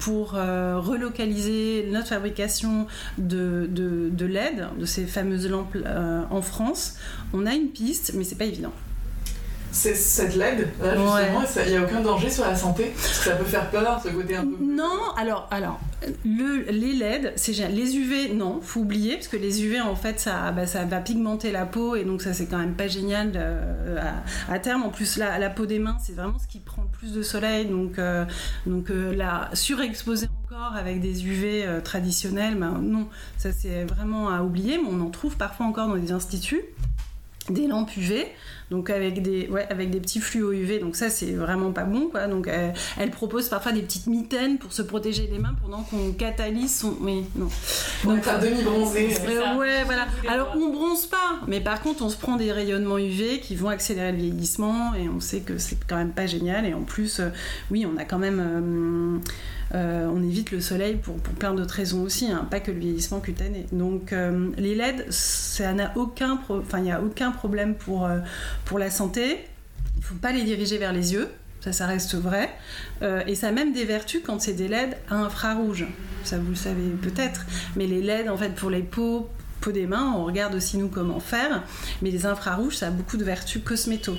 pour 0.00 0.34
euh, 0.34 0.80
relocaliser 0.80 1.88
notre 1.90 2.08
fabrication 2.08 2.88
de, 3.16 3.68
de, 3.70 4.26
LED, 4.26 4.66
de 4.78 4.84
ces 4.84 5.06
fameuses 5.06 5.48
lampes 5.48 5.76
euh, 5.76 6.22
en 6.30 6.42
France. 6.42 6.96
On 7.32 7.46
a 7.46 7.54
une 7.54 7.68
piste, 7.68 8.12
mais 8.14 8.24
c'est 8.24 8.36
pas 8.36 8.46
évident. 8.46 8.72
C'est 9.72 9.94
cette 9.94 10.34
LED, 10.34 10.68
là 10.82 10.96
justement, 10.96 11.64
il 11.66 11.70
n'y 11.70 11.76
a 11.76 11.82
aucun 11.82 12.00
danger 12.00 12.28
sur 12.28 12.44
la 12.44 12.56
santé 12.56 12.92
Parce 12.94 13.18
que 13.18 13.24
ça 13.24 13.36
peut 13.36 13.44
faire 13.44 13.70
peur, 13.70 14.00
ce 14.02 14.08
côté 14.08 14.36
un 14.36 14.42
peu. 14.42 14.56
Non, 14.60 14.98
alors, 15.16 15.48
alors 15.50 15.80
le, 16.24 16.70
les 16.70 16.92
LED, 16.94 17.32
c'est 17.36 17.52
Les 17.68 17.96
UV, 17.96 18.34
non, 18.34 18.60
faut 18.62 18.80
oublier, 18.80 19.14
parce 19.14 19.28
que 19.28 19.36
les 19.36 19.62
UV, 19.62 19.80
en 19.80 19.94
fait, 19.94 20.18
ça, 20.18 20.50
bah, 20.52 20.66
ça 20.66 20.84
va 20.84 21.00
pigmenter 21.00 21.52
la 21.52 21.66
peau, 21.66 21.94
et 21.96 22.04
donc 22.04 22.22
ça, 22.22 22.32
c'est 22.32 22.46
quand 22.46 22.58
même 22.58 22.74
pas 22.74 22.88
génial 22.88 23.32
euh, 23.36 24.00
à, 24.48 24.58
terme. 24.58 24.82
En 24.82 24.90
plus, 24.90 25.16
la, 25.16 25.38
la 25.38 25.50
peau 25.50 25.66
des 25.66 25.78
mains, 25.78 25.96
c'est 26.02 26.14
vraiment 26.14 26.38
ce 26.38 26.46
qui 26.46 26.58
prend 26.58 26.82
le 26.82 26.88
plus 26.88 27.12
de 27.12 27.22
soleil, 27.22 27.66
donc, 27.66 27.98
euh, 27.98 28.24
donc 28.66 28.90
euh, 28.90 29.14
la 29.14 29.50
surexposer 29.52 30.28
encore 30.44 30.74
avec 30.74 31.00
des 31.00 31.26
UV 31.26 31.66
traditionnels, 31.84 32.54
ben, 32.56 32.78
non, 32.80 33.08
ça, 33.36 33.52
c'est 33.52 33.84
vraiment 33.84 34.30
à 34.30 34.42
oublier, 34.42 34.78
mais 34.78 34.88
on 34.90 35.00
en 35.00 35.10
trouve 35.10 35.36
parfois 35.36 35.66
encore 35.66 35.88
dans 35.88 35.96
des 35.96 36.12
instituts 36.12 36.62
des 37.48 37.66
lampes 37.66 37.96
UV 37.96 38.26
donc 38.70 38.88
avec 38.88 39.20
des, 39.20 39.48
ouais, 39.48 39.66
avec 39.68 39.90
des 39.90 39.98
petits 39.98 40.20
fluos 40.20 40.52
UV, 40.52 40.78
donc 40.78 40.94
ça 40.94 41.10
c'est 41.10 41.32
vraiment 41.32 41.72
pas 41.72 41.82
bon 41.82 42.08
quoi. 42.08 42.28
Donc 42.28 42.46
euh, 42.46 42.70
elle 42.98 43.10
propose 43.10 43.48
parfois 43.48 43.72
des 43.72 43.82
petites 43.82 44.06
mitaines 44.06 44.58
pour 44.58 44.72
se 44.72 44.82
protéger 44.82 45.28
les 45.30 45.40
mains 45.40 45.56
pendant 45.60 45.82
qu'on 45.82 46.12
catalyse 46.12 46.78
son. 46.78 46.96
Oui, 47.00 47.24
non. 47.34 47.48
Donc 48.04 48.26
un 48.28 48.38
demi 48.38 48.62
bronzé. 48.62 49.08
Euh, 49.28 49.56
ouais, 49.58 49.82
voilà. 49.84 50.06
Alors 50.28 50.54
on 50.56 50.72
bronze 50.72 51.06
pas, 51.06 51.40
mais 51.48 51.60
par 51.60 51.82
contre 51.82 52.04
on 52.04 52.08
se 52.08 52.16
prend 52.16 52.36
des 52.36 52.52
rayonnements 52.52 52.98
UV 52.98 53.40
qui 53.40 53.56
vont 53.56 53.68
accélérer 53.68 54.12
le 54.12 54.18
vieillissement 54.18 54.94
et 54.94 55.08
on 55.08 55.18
sait 55.18 55.40
que 55.40 55.58
c'est 55.58 55.78
quand 55.88 55.96
même 55.96 56.12
pas 56.12 56.26
génial. 56.26 56.64
Et 56.64 56.72
en 56.72 56.82
plus, 56.82 57.18
euh, 57.18 57.30
oui, 57.72 57.84
on 57.92 57.98
a 57.98 58.04
quand 58.04 58.18
même. 58.18 59.20
on 59.72 60.22
évite 60.22 60.52
le 60.52 60.60
soleil 60.60 60.94
pour, 60.96 61.16
pour 61.16 61.34
plein 61.34 61.54
d'autres 61.54 61.74
raisons 61.74 62.02
aussi, 62.02 62.30
hein, 62.30 62.46
pas 62.50 62.60
que 62.60 62.70
le 62.70 62.78
vieillissement 62.78 63.18
cutané. 63.18 63.66
Donc 63.72 64.14
les 64.56 64.74
LED, 64.76 65.06
ça 65.10 65.72
n'a 65.72 65.92
aucun, 65.96 66.38
enfin 66.48 66.78
il 66.78 66.84
n'y 66.84 66.92
a 66.92 67.02
aucun 67.02 67.32
problème 67.32 67.74
pour 67.74 68.08
pour 68.64 68.78
la 68.78 68.90
santé, 68.90 69.44
il 69.96 70.00
ne 70.00 70.04
faut 70.04 70.14
pas 70.14 70.32
les 70.32 70.42
diriger 70.42 70.78
vers 70.78 70.92
les 70.92 71.12
yeux, 71.12 71.28
ça, 71.60 71.72
ça 71.72 71.86
reste 71.86 72.14
vrai. 72.14 72.50
Euh, 73.02 73.22
et 73.26 73.34
ça 73.34 73.48
a 73.48 73.52
même 73.52 73.72
des 73.72 73.84
vertus 73.84 74.22
quand 74.24 74.40
c'est 74.40 74.54
des 74.54 74.68
LED 74.68 74.96
à 75.10 75.16
infrarouge. 75.16 75.86
Ça, 76.24 76.38
vous 76.38 76.50
le 76.50 76.56
savez 76.56 76.88
peut-être. 77.02 77.44
Mais 77.76 77.86
les 77.86 78.00
LED, 78.00 78.28
en 78.28 78.36
fait, 78.36 78.54
pour 78.54 78.70
les 78.70 78.82
peaux, 78.82 79.28
peau 79.60 79.72
des 79.72 79.86
mains, 79.86 80.14
on 80.16 80.24
regarde 80.24 80.54
aussi 80.54 80.78
nous 80.78 80.88
comment 80.88 81.20
faire. 81.20 81.62
Mais 82.02 82.10
les 82.10 82.26
infrarouges, 82.26 82.76
ça 82.76 82.88
a 82.88 82.90
beaucoup 82.90 83.16
de 83.16 83.24
vertus 83.24 83.62
cosméto. 83.62 84.16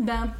Ben 0.00 0.32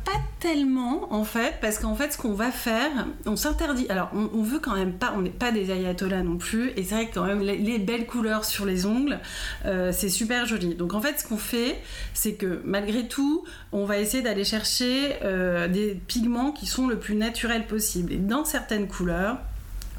tellement 0.45 1.11
en 1.11 1.25
fait, 1.25 1.55
parce 1.63 1.79
qu'en 1.79 1.95
fait 1.95 2.13
ce 2.13 2.19
qu'on 2.19 2.35
va 2.35 2.51
faire, 2.51 3.07
on 3.25 3.35
s'interdit. 3.35 3.87
Alors 3.89 4.11
on, 4.13 4.43
veut 4.43 4.59
quand 4.59 4.75
même 4.75 4.93
pas, 4.93 5.15
on 5.17 5.23
n'est 5.23 5.31
pas 5.31 5.51
des 5.51 5.71
ayatollahs 5.71 6.23
non 6.23 6.37
plus, 6.37 6.71
et 6.77 6.83
c'est 6.83 6.95
vrai 6.95 7.09
que 7.09 7.15
quand 7.15 7.25
même 7.25 7.41
les, 7.41 7.79
belles 7.79 8.05
couleurs 8.05 8.45
sur 8.45 8.67
les 8.67 8.85
ongles, 8.85 9.21
euh, 9.65 9.91
c'est 9.91 10.11
super 10.11 10.45
joli. 10.45 10.75
Donc 10.75 10.93
en 10.93 11.01
fait 11.01 11.19
ce 11.19 11.27
qu'on 11.27 11.39
fait, 11.39 11.79
c'est 12.13 12.35
que 12.35 12.61
malgré 12.67 13.09
tout, 13.09 13.47
on 13.73 13.87
va 13.87 13.97
essayer 13.97 14.23
d'aller 14.23 14.45
chercher 14.45 15.17
euh, 15.23 15.67
des 15.67 15.95
pigments 15.95 16.53
qui 16.53 16.67
sont 16.67 16.89
le 16.89 16.99
plus 16.99 17.15
naturels 17.15 17.67
possible. 17.67 18.13
Et 18.13 18.19
dans 18.19 18.45
certaines 18.45 18.87
couleurs, 18.87 19.39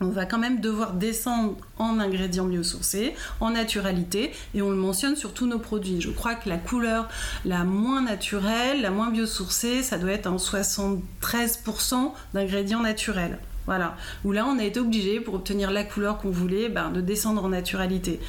on 0.01 0.09
va 0.09 0.25
quand 0.25 0.37
même 0.37 0.59
devoir 0.59 0.93
descendre 0.93 1.55
en 1.77 1.99
ingrédients 1.99 2.45
biosourcés, 2.45 3.15
en 3.39 3.51
naturalité, 3.51 4.31
et 4.53 4.61
on 4.61 4.69
le 4.69 4.75
mentionne 4.75 5.15
sur 5.15 5.33
tous 5.33 5.47
nos 5.47 5.59
produits. 5.59 6.01
Je 6.01 6.09
crois 6.09 6.35
que 6.35 6.49
la 6.49 6.57
couleur 6.57 7.07
la 7.45 7.63
moins 7.63 8.01
naturelle, 8.01 8.81
la 8.81 8.91
moins 8.91 9.09
biosourcée, 9.09 9.83
ça 9.83 9.97
doit 9.97 10.11
être 10.11 10.27
en 10.27 10.37
73% 10.37 12.11
d'ingrédients 12.33 12.81
naturels. 12.81 13.39
Voilà. 13.65 13.95
Où 14.23 14.31
là, 14.31 14.45
on 14.47 14.59
a 14.59 14.63
été 14.63 14.79
obligé, 14.79 15.19
pour 15.19 15.35
obtenir 15.35 15.71
la 15.71 15.83
couleur 15.83 16.17
qu'on 16.17 16.29
voulait, 16.29 16.69
ben, 16.69 16.91
de 16.91 17.01
descendre 17.01 17.43
en 17.43 17.49
naturalité. 17.49 18.19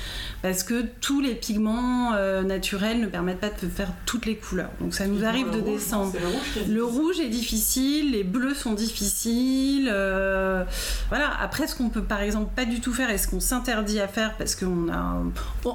Parce 0.42 0.62
que 0.62 0.84
tous 1.00 1.20
les 1.20 1.34
pigments 1.34 2.14
euh, 2.14 2.42
naturels 2.42 3.00
ne 3.00 3.06
permettent 3.06 3.40
pas 3.40 3.50
de 3.50 3.68
faire 3.68 3.92
toutes 4.06 4.26
les 4.26 4.36
couleurs. 4.36 4.70
Donc 4.80 4.94
ça 4.94 5.06
nous 5.06 5.24
arrive 5.24 5.50
de 5.50 5.60
descendre. 5.60 6.12
Le 6.68 6.84
rouge, 6.84 7.20
est 7.20 7.28
difficile, 7.28 8.12
les 8.12 8.24
bleus 8.24 8.54
sont 8.54 8.72
difficiles. 8.72 9.88
Euh, 9.90 10.64
voilà. 11.08 11.30
Après, 11.40 11.66
ce 11.66 11.74
qu'on 11.74 11.88
peut 11.88 12.02
par 12.02 12.20
exemple 12.20 12.50
pas 12.54 12.64
du 12.64 12.80
tout 12.80 12.92
faire 12.92 13.10
et 13.10 13.18
ce 13.18 13.26
qu'on 13.28 13.40
s'interdit 13.40 14.00
à 14.00 14.08
faire, 14.08 14.36
parce 14.36 14.54
qu'on 14.54 14.90
a 14.90 15.22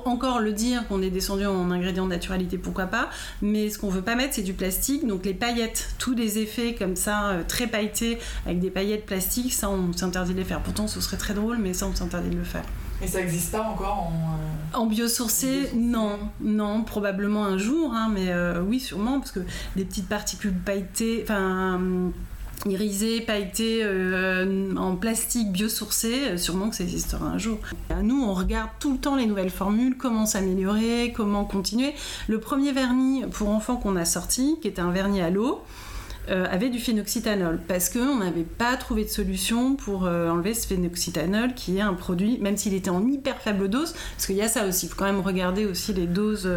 encore 0.06 0.40
le 0.40 0.54
dire 0.54 0.88
qu'on 0.88 1.02
est 1.02 1.10
descendu 1.10 1.46
en 1.46 1.72
ingrédients 1.72 2.06
de 2.06 2.12
naturalité, 2.12 2.58
pourquoi 2.58 2.86
pas. 2.86 3.10
Mais 3.42 3.70
ce 3.70 3.78
qu'on 3.78 3.90
veut 3.90 4.02
pas 4.02 4.16
mettre, 4.16 4.36
c'est 4.36 4.42
du 4.42 4.54
plastique. 4.54 5.08
Donc 5.08 5.26
les 5.26 5.34
paillettes, 5.34 5.90
tous 5.98 6.14
les 6.14 6.40
effets 6.40 6.76
comme 6.76 6.96
ça, 6.96 7.30
euh, 7.30 7.44
très 7.48 7.68
pailletés, 7.68 8.18
avec 8.46 8.60
des 8.60 8.70
paillettes 8.70 9.06
plastiques 9.06 9.51
ça 9.54 9.70
on 9.70 9.94
s'interdit 9.94 10.34
de 10.34 10.40
les 10.40 10.46
faire. 10.46 10.62
Pourtant, 10.62 10.88
ce 10.88 11.02
serait 11.02 11.18
très 11.18 11.34
drôle, 11.34 11.58
mais 11.58 11.74
ça 11.74 11.88
on 11.88 11.96
s'interdit 11.96 12.30
de 12.30 12.38
le 12.38 12.44
faire. 12.44 12.64
Et 13.04 13.08
ça 13.08 13.20
n'existe 13.20 13.52
pas 13.52 13.62
encore 13.62 14.12
en. 14.14 14.14
Euh, 14.14 14.78
en 14.78 14.86
biosourcé, 14.86 15.72
non, 15.76 16.20
non, 16.40 16.84
probablement 16.84 17.46
un 17.46 17.58
jour, 17.58 17.94
hein, 17.94 18.10
mais 18.14 18.30
euh, 18.30 18.62
oui, 18.62 18.80
sûrement, 18.80 19.20
parce 19.20 19.32
que 19.32 19.42
des 19.76 19.84
petites 19.84 20.08
particules 20.08 20.54
pailletées, 20.54 21.22
enfin 21.24 21.80
irisées, 22.68 23.22
pailletées 23.22 23.82
euh, 23.84 24.76
en 24.76 24.96
plastique 24.96 25.52
biosourcé, 25.52 26.38
sûrement 26.38 26.70
que 26.70 26.76
ça 26.76 26.84
existera 26.84 27.26
un 27.26 27.40
jour. 27.40 27.58
Nous, 28.04 28.24
on 28.24 28.36
regarde 28.36 28.70
tout 28.80 28.94
le 28.94 29.00
temps 29.00 29.16
les 29.16 29.26
nouvelles 29.26 29.50
formules, 29.50 29.98
comment 29.98 30.28
s'améliorer, 30.28 31.12
comment 31.16 31.44
continuer. 31.44 31.96
Le 32.28 32.40
premier 32.40 32.72
vernis 32.72 33.24
pour 33.32 33.50
enfants 33.50 33.78
qu'on 33.78 33.96
a 33.96 34.06
sorti, 34.06 34.58
qui 34.62 34.68
était 34.68 34.82
un 34.82 34.92
vernis 34.92 35.22
à 35.22 35.32
l'eau, 35.32 35.64
euh, 36.30 36.46
avait 36.52 36.70
du 36.70 36.80
phénoxytanol 36.80 37.60
parce 37.68 37.90
qu'on 37.90 38.18
n'avait 38.20 38.44
pas 38.44 38.78
trouvé 38.78 39.04
de 39.04 39.10
solution 39.10 39.76
pour 39.76 40.06
euh, 40.06 40.30
enlever 40.30 40.54
ce 40.54 40.68
phénoxytanol 40.68 41.56
qui 41.56 41.78
est 41.78 41.82
un 41.82 41.96
produit, 41.96 42.38
même 42.40 42.58
s'il 42.58 42.76
était 42.76 42.92
en 42.92 43.08
hyper 43.08 43.42
faible 43.42 43.70
dose, 43.70 43.94
parce 43.94 44.28
qu'il 44.28 44.36
y 44.36 44.42
a 44.42 44.48
ça 44.48 44.68
aussi, 44.68 44.86
il 44.86 44.90
faut 44.90 44.96
quand 44.96 45.06
même 45.06 45.22
regarder 45.22 45.66
aussi 45.66 45.94
les 45.94 46.06
doses 46.06 46.50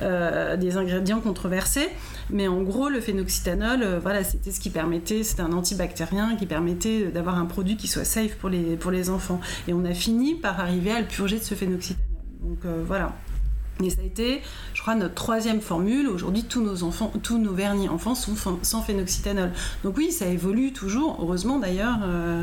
euh, 0.00 0.56
des 0.56 0.76
ingrédients 0.78 1.20
controversés. 1.20 1.88
Mais 2.30 2.48
en 2.48 2.62
gros, 2.62 2.88
le 2.88 3.00
phénoxytanol, 3.00 3.98
voilà, 4.00 4.24
c'était 4.24 4.50
ce 4.50 4.60
qui 4.60 4.70
permettait, 4.70 5.22
c'était 5.22 5.42
un 5.42 5.52
antibactérien 5.52 6.36
qui 6.36 6.46
permettait 6.46 7.10
d'avoir 7.10 7.36
un 7.36 7.44
produit 7.44 7.76
qui 7.76 7.88
soit 7.88 8.04
safe 8.04 8.36
pour 8.36 8.48
les, 8.48 8.76
pour 8.76 8.90
les 8.90 9.10
enfants. 9.10 9.40
Et 9.68 9.74
on 9.74 9.84
a 9.84 9.92
fini 9.92 10.34
par 10.34 10.58
arriver 10.58 10.92
à 10.92 11.00
le 11.00 11.06
purger 11.06 11.38
de 11.38 11.44
ce 11.44 11.54
phénoxytanol. 11.54 12.06
Donc 12.40 12.58
voilà. 12.86 13.12
Et 13.84 13.90
ça 13.90 14.00
a 14.00 14.04
été, 14.04 14.42
je 14.74 14.82
crois, 14.82 14.94
notre 14.94 15.14
troisième 15.14 15.60
formule. 15.60 16.08
Aujourd'hui, 16.08 16.44
tous 16.44 16.62
nos 16.62 16.82
enfants, 16.82 17.12
tous 17.22 17.38
nos 17.38 17.52
vernis 17.52 17.88
enfants 17.88 18.14
sont 18.14 18.34
sans 18.62 18.82
phénoxytanol. 18.82 19.50
Donc 19.84 19.96
oui, 19.96 20.12
ça 20.12 20.26
évolue 20.26 20.72
toujours, 20.72 21.18
heureusement 21.20 21.58
d'ailleurs, 21.58 21.98
euh, 22.04 22.42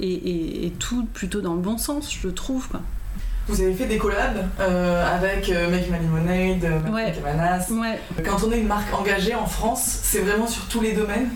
et, 0.00 0.72
tout 0.78 1.06
plutôt 1.12 1.40
dans 1.40 1.54
le 1.54 1.60
bon 1.60 1.78
sens, 1.78 2.12
je 2.12 2.28
trouve. 2.28 2.68
Vous 3.48 3.60
avez 3.62 3.72
fait 3.72 3.86
des 3.86 3.96
collabs 3.96 4.46
euh, 4.60 5.16
avec 5.16 5.48
euh, 5.48 5.70
Make 5.70 5.90
My 5.90 5.98
Lemonade, 5.98 6.82
ouais. 6.92 7.14
Ouais. 7.70 8.00
Quand 8.22 8.44
on 8.46 8.52
est 8.52 8.60
une 8.60 8.66
marque 8.66 8.92
engagée 8.94 9.34
en 9.34 9.46
France, 9.46 10.00
c'est 10.02 10.20
vraiment 10.20 10.46
sur 10.46 10.66
tous 10.66 10.82
les 10.82 10.92
domaines? 10.92 11.30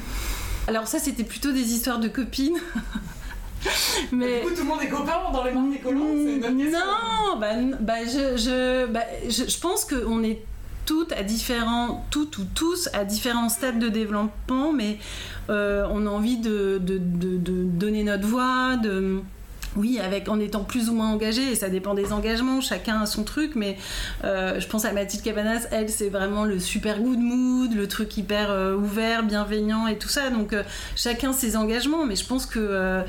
Alors 0.69 0.87
ça, 0.87 0.99
c'était 0.99 1.25
plutôt 1.25 1.53
des 1.53 1.73
histoires 1.73 1.99
de 1.99 2.09
copines. 2.09 2.59
Mais... 4.13 4.41
Du 4.41 4.49
coup, 4.49 4.55
tout 4.55 4.63
le 4.63 4.69
monde 4.69 4.83
est 4.83 4.89
copain 4.89 5.31
dans 5.33 5.45
les 5.45 5.53
marques 5.53 5.77
écolo 5.77 5.99
Non, 5.99 7.39
bah, 7.39 7.47
bah, 7.81 8.05
je, 8.05 8.37
je, 8.37 8.87
bah, 8.87 9.01
je, 9.29 9.49
je 9.49 9.61
pense 9.61 9.85
qu'on 9.85 10.23
est 10.23 10.43
toutes 10.87 11.13
à 11.13 11.23
différents, 11.23 12.05
toutes 12.11 12.39
ou 12.39 12.45
tous 12.55 12.89
à 12.93 13.05
différents 13.05 13.49
stades 13.49 13.79
de 13.79 13.89
développement, 13.89 14.73
mais 14.73 14.99
euh, 15.51 15.87
on 15.91 16.07
a 16.07 16.11
envie 16.11 16.39
de, 16.39 16.79
de, 16.79 16.99
de, 16.99 17.37
de 17.37 17.65
donner 17.65 18.05
notre 18.05 18.27
voix, 18.27 18.77
de 18.77 19.21
oui, 19.77 19.99
avec 19.99 20.29
en 20.29 20.39
étant 20.39 20.65
plus 20.65 20.89
ou 20.89 20.95
moins 20.95 21.11
engagé, 21.11 21.43
et 21.51 21.55
ça 21.55 21.69
dépend 21.69 21.95
des 21.95 22.13
engagements, 22.13 22.61
chacun 22.61 23.01
a 23.01 23.07
son 23.07 23.25
truc, 23.25 23.53
mais 23.55 23.77
euh, 24.25 24.61
je 24.61 24.67
pense 24.67 24.85
à 24.85 24.93
Mathilde 24.93 25.23
Cabanas, 25.23 25.67
elle, 25.71 25.89
c'est 25.89 26.09
vraiment 26.09 26.45
le 26.45 26.59
super 26.59 27.01
good 27.01 27.19
mood, 27.19 27.75
le 27.75 27.89
truc 27.89 28.17
hyper 28.17 28.51
euh, 28.51 28.77
ouvert, 28.77 29.23
bienveillant 29.23 29.87
et 29.87 29.97
tout 29.97 30.09
ça. 30.09 30.31
Donc 30.31 30.53
euh, 30.53 30.63
chacun 30.97 31.33
ses 31.33 31.57
engagements, 31.57 32.05
mais 32.05 32.17
je 32.17 32.27
pense 32.27 32.47
que 32.47 33.03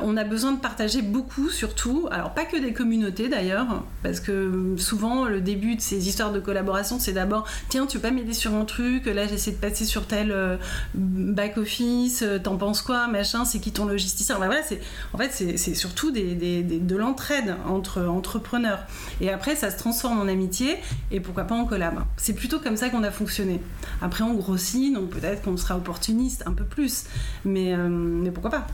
on 0.00 0.16
a 0.16 0.24
besoin 0.24 0.52
de 0.52 0.60
partager 0.60 1.02
beaucoup, 1.02 1.50
surtout. 1.50 2.08
Alors 2.10 2.34
pas 2.34 2.44
que 2.44 2.56
des 2.56 2.72
communautés 2.72 3.28
d'ailleurs, 3.28 3.82
parce 4.02 4.20
que 4.20 4.74
souvent 4.76 5.24
le 5.24 5.40
début 5.40 5.76
de 5.76 5.80
ces 5.80 6.08
histoires 6.08 6.32
de 6.32 6.40
collaboration, 6.40 6.98
c'est 6.98 7.12
d'abord 7.12 7.46
tiens, 7.68 7.86
tu 7.86 7.96
veux 7.96 8.02
pas 8.02 8.10
m'aider 8.10 8.32
sur 8.32 8.54
un 8.54 8.64
truc, 8.64 9.06
là 9.06 9.26
j'essaie 9.26 9.52
de 9.52 9.56
passer 9.56 9.84
sur 9.84 10.06
tel 10.06 10.58
back 10.94 11.56
office, 11.58 12.24
t'en 12.42 12.56
penses 12.56 12.82
quoi, 12.82 13.08
machin, 13.08 13.44
c'est 13.44 13.58
qui 13.58 13.72
ton 13.72 13.86
logisticien. 13.86 14.36
voilà, 14.36 14.62
c'est 14.62 14.80
en 15.12 15.18
fait 15.18 15.30
c'est 15.32 15.47
c'est 15.56 15.74
surtout 15.74 16.10
de 16.10 16.96
l'entraide 16.96 17.56
entre 17.66 18.02
entrepreneurs. 18.02 18.80
Et 19.20 19.30
après, 19.30 19.56
ça 19.56 19.70
se 19.70 19.78
transforme 19.78 20.20
en 20.20 20.28
amitié 20.28 20.76
et 21.10 21.20
pourquoi 21.20 21.44
pas 21.44 21.54
en 21.54 21.64
collab. 21.64 22.04
C'est 22.16 22.34
plutôt 22.34 22.58
comme 22.58 22.76
ça 22.76 22.90
qu'on 22.90 23.04
a 23.04 23.10
fonctionné. 23.10 23.60
Après, 24.02 24.24
on 24.24 24.34
grossit, 24.34 24.94
donc 24.94 25.10
peut-être 25.10 25.42
qu'on 25.42 25.56
sera 25.56 25.76
opportuniste 25.76 26.42
un 26.46 26.52
peu 26.52 26.64
plus. 26.64 27.04
Mais, 27.44 27.74
euh, 27.74 27.88
mais 27.88 28.30
pourquoi 28.30 28.50
pas? 28.50 28.66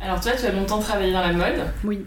Alors 0.00 0.20
toi, 0.20 0.32
tu 0.38 0.46
as 0.46 0.52
longtemps 0.52 0.78
travaillé 0.78 1.12
dans 1.12 1.20
la 1.20 1.32
mode. 1.32 1.66
Oui. 1.84 2.04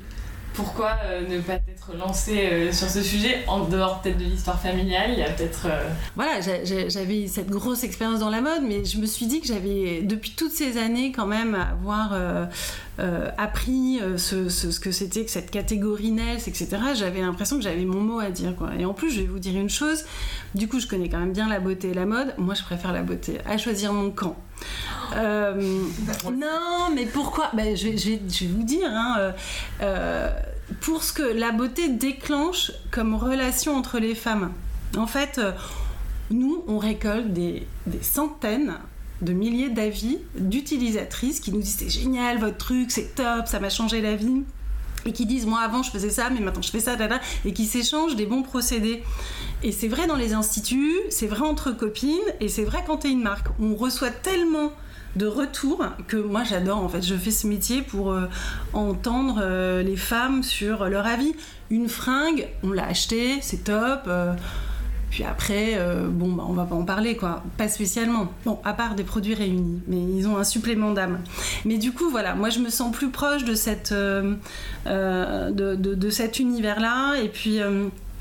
pourquoi 0.54 0.98
euh, 1.06 1.28
ne 1.28 1.40
pas 1.42 1.58
être 1.90 1.98
lancé 1.98 2.48
euh, 2.52 2.72
sur 2.72 2.90
ce 2.90 3.02
sujet 3.02 3.44
en 3.48 3.62
dehors 3.66 4.02
peut-être 4.02 4.18
de 4.18 4.24
l'histoire 4.24 4.60
familiale 4.62 5.12
Il 5.14 5.20
y 5.20 5.24
a 5.24 5.30
peut-être. 5.32 5.66
euh, 5.66 5.90
Voilà, 6.16 6.40
j'a- 6.42 6.64
j'a- 6.64 6.90
j'avais 6.90 7.28
cette 7.28 7.50
grosse 7.50 7.84
expérience 7.84 8.20
dans 8.20 8.30
la 8.30 8.42
mode, 8.42 8.62
mais 8.68 8.86
je 8.86 8.98
me 9.00 9.06
suis 9.06 9.26
dit 9.26 9.42
que 9.42 9.48
j'avais, 9.48 10.02
depuis 10.04 10.32
toutes 10.32 10.52
ces 10.52 10.78
années, 10.78 11.12
quand 11.12 11.26
même, 11.26 11.56
avoir 11.56 12.12
euh, 12.14 12.46
euh, 13.00 13.30
appris 13.38 14.00
ce, 14.18 14.50
ce- 14.50 14.70
ce 14.72 14.80
que 14.80 14.92
c'était 14.92 15.26
que 15.26 15.32
cette 15.32 15.50
catégorie 15.50 16.12
Nels, 16.12 16.38
etc. 16.48 16.68
J'avais 16.94 17.22
l'impression 17.22 17.58
que 17.58 17.64
j'avais 17.64 17.86
mon 17.86 18.02
mot 18.02 18.20
à 18.20 18.30
dire. 18.30 18.56
Quoi. 18.56 18.70
Et 18.78 18.86
en 18.86 18.94
plus, 18.94 19.12
je 19.12 19.22
vais 19.22 19.28
vous 19.28 19.40
dire 19.40 19.60
une 19.60 19.70
chose, 19.70 20.04
du 20.56 20.68
coup, 20.68 20.80
je 20.80 20.88
connais 20.88 21.10
quand 21.10 21.20
même 21.20 21.34
bien 21.34 21.50
la 21.50 21.60
beauté 21.60 21.90
et 21.90 21.94
la 21.94 22.06
mode. 22.06 22.34
Moi, 22.38 22.54
je 22.54 22.64
préfère 22.64 22.94
la 22.94 23.02
beauté. 23.02 23.40
À 23.48 23.58
choisir 23.58 23.92
mon 23.94 24.12
camp. 24.12 24.36
Euh, 25.16 25.56
non, 26.32 26.90
mais 26.96 27.06
pourquoi? 27.06 27.50
Ben, 27.54 27.76
je, 27.76 27.88
vais, 27.90 27.98
je 27.98 28.10
vais- 28.12 28.22
je 28.30 28.46
vais 28.46 28.52
vous 28.52 28.64
dire. 28.64 28.88
hein, 28.90 29.16
euh, 29.20 29.32
euh, 29.82 30.30
pour 30.80 31.04
ce 31.04 31.14
que 31.14 31.24
la 31.24 31.52
beauté 31.52 31.90
déclenche 31.90 32.72
comme 32.92 33.16
relation 33.16 33.76
entre 33.76 34.00
les 34.00 34.16
femmes. 34.16 34.52
En 34.98 35.08
fait, 35.08 35.38
euh, 35.38 35.52
nous, 36.30 36.64
on 36.68 36.78
récolte 36.78 37.34
des, 37.34 37.68
centaines 38.02 38.76
de 39.22 39.34
milliers 39.34 39.70
d'avis 39.70 40.18
d'utilisatrices 40.36 41.40
qui 41.40 41.52
nous 41.52 41.62
disent 41.62 41.78
c'est 41.78 41.90
génial 41.90 42.40
votre 42.40 42.58
truc, 42.58 42.92
c'est 42.92 43.16
top, 43.16 43.48
ça 43.48 43.60
m'a 43.60 43.70
changé 43.70 44.02
la 44.02 44.16
vie. 44.16 44.44
Et 45.06 45.14
qui 45.14 45.26
disent 45.26 45.48
moi 45.48 45.62
avant 45.62 45.82
je 45.82 45.90
faisais 45.90 46.12
ça, 46.12 46.30
mais 46.30 46.40
maintenant 46.40 46.62
je 46.62 46.70
fais 46.70 46.80
ça, 46.80 46.96
et 47.44 47.54
qui 47.54 47.66
s'échangent 47.66 48.16
des 48.16 48.26
bons 48.26 48.44
procédés. 48.44 49.04
Et 49.64 49.72
c'est 49.72 49.88
vrai 49.88 50.08
dans 50.08 50.16
les 50.16 50.34
instituts, 50.34 50.98
c'est 51.10 51.28
vrai 51.28 51.42
entre 51.42 51.72
copines, 51.72 52.18
et 52.40 52.48
c'est 52.48 52.64
vrai 52.64 52.84
quand 52.86 52.98
t'es 52.98 53.10
une 53.10 53.24
marque. 53.24 53.48
On 53.60 53.76
reçoit 53.76 54.12
tellement 54.12 54.72
de 55.16 55.26
retours 55.26 55.84
que 56.08 56.18
moi 56.18 56.44
j'adore 56.44 56.78
en 56.78 56.90
fait. 56.90 57.02
Je 57.02 57.16
fais 57.16 57.32
ce 57.32 57.48
métier 57.48 57.82
pour 57.82 58.12
euh, 58.12 58.28
entendre 58.74 59.40
euh, 59.42 59.84
les 59.84 59.98
femmes 59.98 60.44
sur 60.44 60.88
leur 60.88 61.06
avis. 61.06 61.34
Une 61.70 61.90
fringue, 61.90 62.48
on 62.64 62.72
l'a 62.72 62.88
achetée, 62.88 63.40
c'est 63.42 63.66
top. 63.66 64.04
euh, 64.08 64.34
puis 65.10 65.26
après, 65.26 65.78
bon, 66.10 66.32
bah, 66.32 66.46
on 66.48 66.54
va 66.54 66.64
pas 66.64 66.76
en 66.76 66.86
parler, 66.86 67.18
quoi. 67.18 67.44
Pas 67.58 67.68
spécialement. 67.68 68.32
Bon, 68.46 68.60
à 68.64 68.72
part 68.72 68.96
des 68.96 69.04
produits 69.04 69.34
réunis, 69.34 69.82
mais 69.86 69.98
ils 69.98 70.26
ont 70.26 70.38
un 70.38 70.46
supplément 70.46 70.94
d'âme. 70.94 71.20
Mais 71.66 71.78
du 71.78 71.92
coup, 71.92 72.10
voilà, 72.10 72.34
moi 72.34 72.50
je 72.50 72.60
me 72.60 72.70
sens 72.70 72.96
plus 72.96 73.10
proche 73.10 73.44
de, 73.44 73.54
cette, 73.54 73.92
de, 73.92 76.10
cet 76.10 76.40
univers-là. 76.40 77.16
Et 77.22 77.28
puis. 77.28 77.60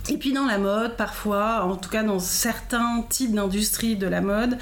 Et 0.08 0.16
puis 0.16 0.32
dans 0.32 0.46
la 0.46 0.58
mode, 0.58 0.96
parfois, 0.96 1.64
en 1.64 1.76
tout 1.76 1.90
cas 1.90 2.02
dans 2.02 2.18
certains 2.18 3.04
types 3.08 3.34
d'industries 3.34 3.96
de 3.96 4.06
la 4.06 4.20
mode, 4.20 4.56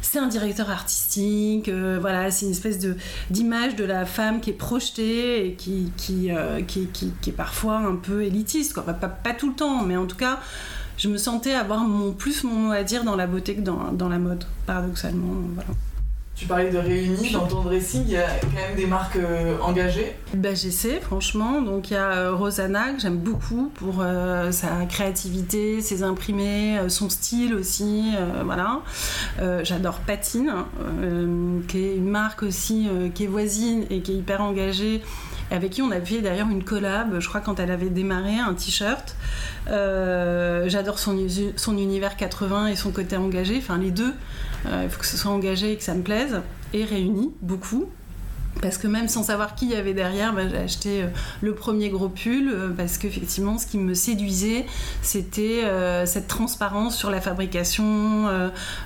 c'est 0.00 0.18
un 0.18 0.26
directeur 0.26 0.70
artistique, 0.70 1.68
euh, 1.68 1.98
voilà, 2.00 2.30
c'est 2.30 2.46
une 2.46 2.52
espèce 2.52 2.78
d'image 3.30 3.76
de 3.76 3.84
la 3.84 4.04
femme 4.04 4.40
qui 4.40 4.50
est 4.50 4.54
projetée 4.54 5.46
et 5.46 5.54
qui, 5.54 5.90
qui, 5.96 6.30
euh, 6.30 6.60
qui, 6.62 6.88
est 7.26 7.32
parfois 7.32 7.78
un 7.78 7.96
peu 7.96 8.22
élitiste, 8.22 8.74
quoi. 8.74 8.82
Pas, 8.82 9.32
tout 9.32 9.48
le 9.48 9.54
temps, 9.54 9.82
mais 9.82 9.96
en 9.96 10.06
tout 10.06 10.16
cas, 10.16 10.40
je 10.98 11.08
me 11.08 11.16
sentais 11.16 11.54
avoir 11.54 11.84
plus 12.18 12.44
mon 12.44 12.54
mot 12.54 12.72
à 12.72 12.82
dire 12.82 13.04
dans 13.04 13.16
la 13.16 13.26
beauté 13.26 13.54
que 13.54 13.62
dans, 13.62 14.08
la 14.08 14.18
mode, 14.18 14.44
paradoxalement. 14.66 15.34
Tu 16.34 16.46
parlais 16.46 16.70
de 16.70 16.78
réunis 16.78 17.30
dans 17.32 17.46
ton 17.46 17.60
dressing, 17.60 18.02
il 18.06 18.12
y 18.12 18.16
a 18.16 18.26
quand 18.40 18.54
même 18.54 18.74
des 18.74 18.86
marques 18.86 19.16
euh, 19.16 19.58
engagées. 19.60 20.16
Bah, 20.34 20.54
j'essaie, 20.54 20.98
franchement. 20.98 21.60
Donc, 21.60 21.90
il 21.90 21.94
y 21.94 21.96
a 21.96 22.10
euh, 22.10 22.34
Rosanna, 22.34 22.94
que 22.94 23.00
j'aime 23.00 23.18
beaucoup 23.18 23.70
pour 23.74 23.96
euh, 24.00 24.50
sa 24.50 24.86
créativité, 24.88 25.82
ses 25.82 26.02
imprimés, 26.02 26.78
euh, 26.78 26.88
son 26.88 27.10
style 27.10 27.54
aussi. 27.54 28.12
voilà. 28.44 28.80
J'adore 29.62 29.98
Patine, 30.00 30.52
qui 31.68 31.78
est 31.78 31.96
une 31.96 32.08
marque 32.08 32.42
aussi 32.42 32.88
qui 33.14 33.24
est 33.24 33.26
voisine 33.26 33.84
et 33.90 34.00
qui 34.00 34.12
est 34.12 34.16
hyper 34.16 34.40
engagée. 34.40 35.02
Avec 35.52 35.72
qui 35.72 35.82
on 35.82 35.90
a 35.90 36.00
fait 36.00 36.22
d'ailleurs 36.22 36.48
une 36.48 36.64
collab, 36.64 37.20
je 37.20 37.28
crois, 37.28 37.42
quand 37.42 37.60
elle 37.60 37.70
avait 37.70 37.90
démarré, 37.90 38.38
un 38.38 38.54
t-shirt. 38.54 39.16
Euh, 39.68 40.66
J'adore 40.66 40.98
son, 40.98 41.16
son 41.56 41.76
univers 41.76 42.16
80 42.16 42.68
et 42.68 42.76
son 42.76 42.90
côté 42.90 43.18
engagé, 43.18 43.58
enfin 43.58 43.76
les 43.76 43.90
deux. 43.90 44.14
Euh, 44.66 44.82
Il 44.84 44.90
faut 44.90 44.98
que 44.98 45.06
ce 45.06 45.18
soit 45.18 45.30
engagé 45.30 45.72
et 45.72 45.76
que 45.76 45.82
ça 45.82 45.94
me 45.94 46.02
plaise. 46.02 46.40
Et 46.72 46.84
réuni, 46.84 47.34
beaucoup. 47.42 47.90
Parce 48.60 48.76
que 48.78 48.86
même 48.86 49.08
sans 49.08 49.22
savoir 49.22 49.54
qui 49.54 49.64
il 49.66 49.72
y 49.72 49.74
avait 49.76 49.94
derrière, 49.94 50.34
bah, 50.34 50.46
j'ai 50.48 50.58
acheté 50.58 51.02
euh, 51.02 51.06
le 51.40 51.54
premier 51.54 51.88
gros 51.88 52.08
pull 52.08 52.48
euh, 52.52 52.68
parce 52.76 52.98
qu'effectivement, 52.98 53.56
ce 53.58 53.66
qui 53.66 53.78
me 53.78 53.94
séduisait, 53.94 54.66
c'était 55.00 55.62
euh, 55.64 56.04
cette 56.06 56.28
transparence 56.28 56.96
sur 56.96 57.10
la 57.10 57.20
fabrication 57.20 58.28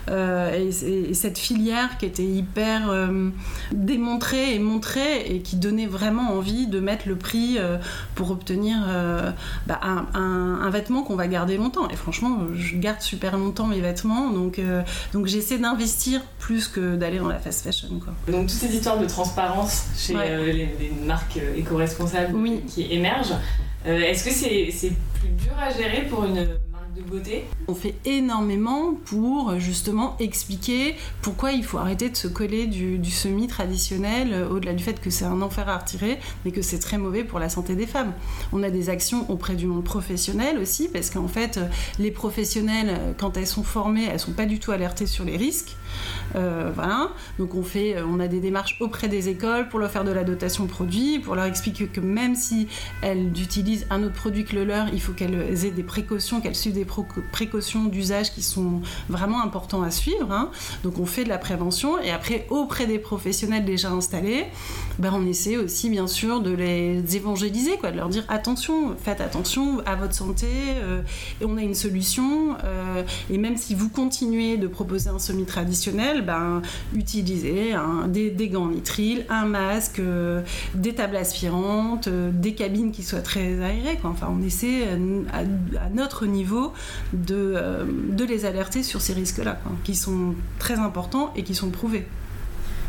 et, 0.09 0.70
et- 0.83 1.11
et 1.11 1.14
cette 1.14 1.38
filière 1.38 1.98
qui 1.98 2.07
était 2.07 2.24
hyper 2.24 2.90
démontrée 3.72 4.55
et 4.55 4.59
montrée 4.59 5.20
et 5.35 5.40
qui 5.40 5.57
donnait 5.57 5.87
vraiment 5.87 6.33
envie 6.33 6.66
de 6.66 6.81
mettre 6.81 7.09
le 7.09 7.16
prix 7.16 7.59
pour 8.14 8.31
obtenir 8.31 8.76
bah, 9.66 9.81
un, 10.14 10.70
vêtement 10.70 11.02
qu'on 11.02 11.16
va 11.16 11.26
garder 11.26 11.57
longtemps. 11.57 11.88
Et 11.90 11.96
franchement, 11.96 12.38
je 12.55 12.76
garde 12.76 13.00
super 13.00 13.37
longtemps 13.37 13.66
mes 13.66 13.81
vêtements, 13.81 14.31
donc, 14.31 14.61
donc 15.12 15.26
j'essaie 15.26 15.59
d'investir 15.59 16.20
plus 16.38 16.68
que 16.68 16.96
d'aller 16.96 17.18
dans 17.18 17.29
la 17.29 17.38
fast 17.38 17.62
fashion. 17.64 17.88
Quoi. 18.02 18.12
Donc 18.33 18.42
toutes 18.48 18.50
ces 18.59 18.74
histoires 18.74 18.98
de 18.98 19.07
transparence 19.07 19.56
chez 19.97 20.14
Ouais. 20.16 20.25
euh, 20.29 20.47
les, 20.47 20.69
les 20.79 20.92
marques 21.05 21.37
euh, 21.38 21.57
éco-responsables 21.57 22.35
Oui. 22.35 22.62
qui 22.66 22.92
émergent, 22.92 23.35
euh, 23.87 24.01
est-ce 24.01 24.25
que 24.25 24.31
c'est 24.31 24.92
plus 25.21 25.29
dur 25.31 25.53
à 25.59 25.71
gérer 25.71 26.03
pour 26.09 26.25
une 26.25 26.35
marque 26.73 26.95
de 26.97 27.03
beauté? 27.03 27.45
On 27.69 27.75
fait 27.75 27.95
énormément 28.05 28.95
pour 29.07 29.59
justement 29.59 30.16
expliquer 30.21 30.95
pourquoi 31.23 31.53
il 31.53 31.64
faut 31.64 31.79
arrêter 31.79 32.09
de 32.11 32.16
se 32.16 32.29
coller 32.29 32.66
du, 32.66 32.99
du 32.99 33.11
semi 33.11 33.47
traditionnel, 33.49 34.47
au-delà 34.51 34.73
du 34.73 34.83
fait 34.85 35.01
que 35.01 35.11
c'est 35.11 35.25
un 35.25 35.40
enfer 35.42 35.69
à 35.69 35.79
retirer, 35.79 36.19
mais 36.45 36.53
que 36.53 36.62
c'est 36.62 36.79
très 36.79 36.97
mauvais 36.99 37.25
pour 37.25 37.38
la 37.38 37.49
santé 37.49 37.75
des 37.75 37.87
femmes. 37.87 38.12
On 38.53 38.62
a 38.62 38.71
des 38.71 38.88
actions 38.88 39.29
auprès 39.31 39.55
du 39.57 39.66
monde 39.66 39.85
professionnel 39.85 40.59
aussi, 40.59 40.88
parce 40.88 41.11
qu'en 41.11 41.29
fait, 41.29 41.59
les 41.99 42.11
professionnels, 42.11 43.14
quand 43.19 43.37
elles 43.37 43.47
sont 43.49 43.64
formées, 43.64 44.07
elles 44.11 44.21
sont 44.21 44.33
pas 44.33 44.47
du 44.47 44.59
tout 44.61 44.71
alertées 44.73 45.07
sur 45.07 45.25
les 45.25 45.37
risques. 45.37 45.77
Euh, 46.35 46.71
voilà. 46.75 47.11
Donc 47.39 47.55
on 47.55 47.63
fait, 47.63 47.97
euh, 47.97 48.05
on 48.07 48.21
a 48.21 48.29
des 48.29 48.41
démarches 48.41 48.77
auprès 48.81 49.09
des 49.09 49.29
écoles 49.29 49.69
pour 49.69 49.79
leur 49.79 49.91
faire 49.91 50.05
de 50.05 50.11
la 50.11 50.25
dotation 50.25 50.67
produit, 50.67 51.19
pour 51.19 51.35
leur 51.35 51.45
expliquer 51.45 51.87
que 51.87 52.01
même 52.01 52.35
si 52.35 52.69
elles 53.03 53.29
utilisent 53.41 53.87
un 53.91 54.03
autre 54.03 54.15
produit 54.15 54.45
que 54.45 54.55
le 54.55 54.65
leur, 54.65 54.89
il 54.93 55.01
faut 55.01 55.13
qu'elles 55.13 55.65
aient 55.65 55.71
des 55.71 55.83
précautions, 55.83 56.41
qu'elles 56.41 56.57
suivent 56.57 56.75
des 56.75 56.87
précautions 57.33 57.85
d'usage 57.85 58.33
qui 58.33 58.43
sont 58.43 58.83
vraiment 59.09 59.43
importants 59.43 59.83
à 59.83 59.91
suivre. 59.91 60.31
hein. 60.33 60.51
Donc 60.83 60.99
on 60.99 61.07
fait 61.07 61.25
de 61.25 61.29
la 61.29 61.39
prévention 61.39 62.01
et 62.01 62.11
après 62.11 62.47
auprès 62.51 62.87
des 62.87 62.99
professionnels 62.99 63.65
déjà 63.65 63.91
installés, 63.91 64.45
ben, 64.99 65.13
on 65.15 65.27
essaie 65.27 65.57
aussi 65.57 65.91
bien 65.91 66.07
sûr 66.07 66.41
de 66.41 66.51
les 66.53 67.17
évangéliser, 67.17 67.77
quoi, 67.79 67.91
de 67.91 67.97
leur 67.97 68.09
dire 68.09 68.25
attention, 68.29 68.95
faites 69.03 69.21
attention 69.21 69.81
à 69.87 69.95
votre 69.95 70.15
santé, 70.15 70.47
euh, 70.83 71.03
et 71.41 71.45
on 71.45 71.57
a 71.57 71.63
une 71.63 71.75
solution. 71.75 72.57
et 73.31 73.39
même 73.39 73.57
si 73.57 73.75
vous 73.75 73.89
continuez 73.89 74.57
de 74.57 74.67
proposer 74.67 75.11
un 75.11 75.19
semi 75.19 75.45
traditionnel, 75.45 75.86
ben, 75.92 76.62
utilisez 76.94 77.75
un- 77.75 78.09
des, 78.09 78.49
gants 78.49 78.68
nitrile, 78.68 79.25
un 79.29 79.46
masque, 79.46 79.99
euh, 79.99 80.42
des 80.75 80.94
tables 80.94 81.16
aspirantes, 81.16 82.09
euh, 82.09 82.31
des 82.33 82.55
cabines 82.55 82.92
qui 82.92 83.03
soient 83.03 83.20
très 83.20 83.61
aérées. 83.61 83.99
Enfin, 84.05 84.29
on 84.31 84.42
essaie 84.42 84.87
euh, 84.87 85.22
à, 85.33 85.88
notre 85.94 86.27
niveau 86.27 86.72
de, 87.12 87.57
les 88.27 88.44
alerter 88.44 88.83
sur 88.83 89.01
ces 89.01 89.12
risques-là, 89.12 89.61
qui 89.85 89.94
sont 89.94 90.35
très 90.59 90.75
importants 90.75 91.33
et 91.37 91.42
qui 91.42 91.55
sont 91.55 91.70
prouvés. 91.70 92.07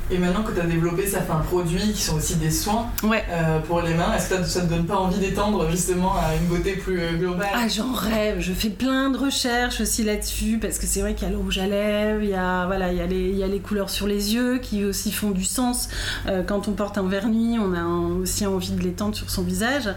Et 0.09 0.17
maintenant 0.19 0.41
que 0.43 0.53
tu 0.53 0.61
as 0.61 0.65
développé 0.65 1.05
certains 1.05 1.35
produits 1.39 1.91
qui 1.91 2.01
sont 2.01 2.15
aussi 2.15 2.35
des 2.35 2.49
soins 2.49 2.85
Ouais. 3.03 3.25
euh, 3.29 3.59
pour 3.59 3.81
les 3.81 3.93
mains, 3.93 4.13
est-ce 4.15 4.29
que 4.29 4.41
ça 4.45 4.61
te 4.61 4.67
donne 4.69 4.85
pas 4.85 4.95
envie 4.95 5.19
d'étendre 5.19 5.69
justement 5.69 6.13
à 6.15 6.33
une 6.35 6.47
beauté 6.47 6.77
plus 6.77 6.97
euh, 7.01 7.11
globale? 7.17 7.49
Ah, 7.53 7.67
j'en 7.67 7.91
rêve. 7.91 8.37
Je 8.39 8.53
fais 8.53 8.69
plein 8.69 9.09
de 9.09 9.17
recherches 9.17 9.81
aussi 9.81 10.03
là-dessus 10.05 10.59
parce 10.61 10.79
que 10.79 10.85
c'est 10.85 11.01
vrai 11.01 11.13
qu'il 11.13 11.27
y 11.27 11.29
a 11.29 11.33
le 11.33 11.37
rouge 11.37 11.57
à 11.57 11.67
lèvres, 11.67 12.21
il 12.23 12.29
y 12.29 12.33
a 12.35 12.65
voilà, 12.67 12.93
il 12.93 12.97
y 12.97 13.01
a 13.01 13.05
les, 13.05 13.29
il 13.31 13.35
y 13.37 13.43
a 13.43 13.47
les 13.47 13.59
couleurs 13.59 13.89
sur 13.89 14.07
les 14.07 14.33
yeux 14.33 14.59
qui 14.59 14.85
aussi 14.85 15.11
font 15.11 15.31
du 15.31 15.43
sens. 15.43 15.89
Euh, 16.27 16.41
quand 16.41 16.69
on 16.69 16.71
porte 16.71 16.97
un 16.97 17.07
vernis, 17.09 17.59
on 17.59 17.73
a 17.73 17.79
un- 17.79 18.21
aussi 18.21 18.45
envie 18.45 18.71
de 18.71 18.81
l'étendre 18.81 19.13
sur 19.15 19.29
son 19.29 19.43
visage. 19.43 19.89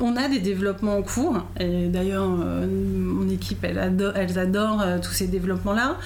On 0.00 0.16
a 0.16 0.28
des 0.28 0.38
développements 0.38 0.96
en 0.96 1.02
cours 1.02 1.36
et 1.58 1.88
d'ailleurs 1.88 2.24
euh, 2.42 2.66
mon 2.66 3.28
équipe 3.28 3.62
elle 3.62 3.78
adore, 3.78 4.12
elles 4.16 4.38
adorent 4.38 4.82
tous 5.02 5.12
ces 5.12 5.26
développements-là. 5.26 5.98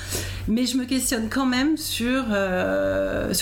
Mais 0.49 0.67
je 0.67 0.77
me 0.77 0.85
questionne 0.87 1.29
quand 1.31 1.47
même 1.47 1.77
sur 1.77 2.25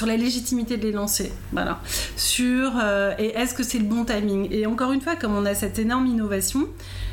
sur 0.02 0.08
la 0.08 0.16
légitimité 0.16 0.78
de 0.78 0.82
les 0.82 0.90
lancer. 0.90 1.30
Voilà. 1.52 1.78
Sur 2.16 2.72
euh, 2.82 3.14
et 3.20 3.36
est-ce 3.36 3.54
que 3.54 3.62
c'est 3.62 3.78
le 3.78 3.84
bon 3.84 4.04
timing? 4.04 4.48
Et 4.50 4.66
encore 4.66 4.90
une 4.90 5.00
fois, 5.00 5.14
comme 5.14 5.32
on 5.32 5.44
a 5.44 5.54
cette 5.54 5.78
énorme 5.78 6.06
innovation. 6.06 6.66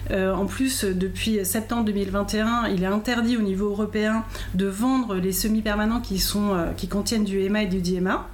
Euh, 0.09 0.33
en 0.33 0.47
plus, 0.47 0.85
depuis 0.85 1.45
septembre 1.45 1.85
2021, 1.85 2.69
il 2.69 2.81
est 2.81 2.87
interdit 2.87 3.37
au 3.37 3.41
niveau 3.41 3.69
européen 3.69 4.23
de 4.55 4.65
vendre 4.65 5.17
les 5.17 5.31
semi-permanents 5.31 6.01
qui, 6.01 6.17
sont, 6.17 6.55
euh, 6.55 6.71
qui 6.75 6.87
contiennent 6.87 7.25
du 7.25 7.39
EMA 7.41 7.61
et 7.61 7.67
du 7.67 7.79
DMA. 7.79 8.27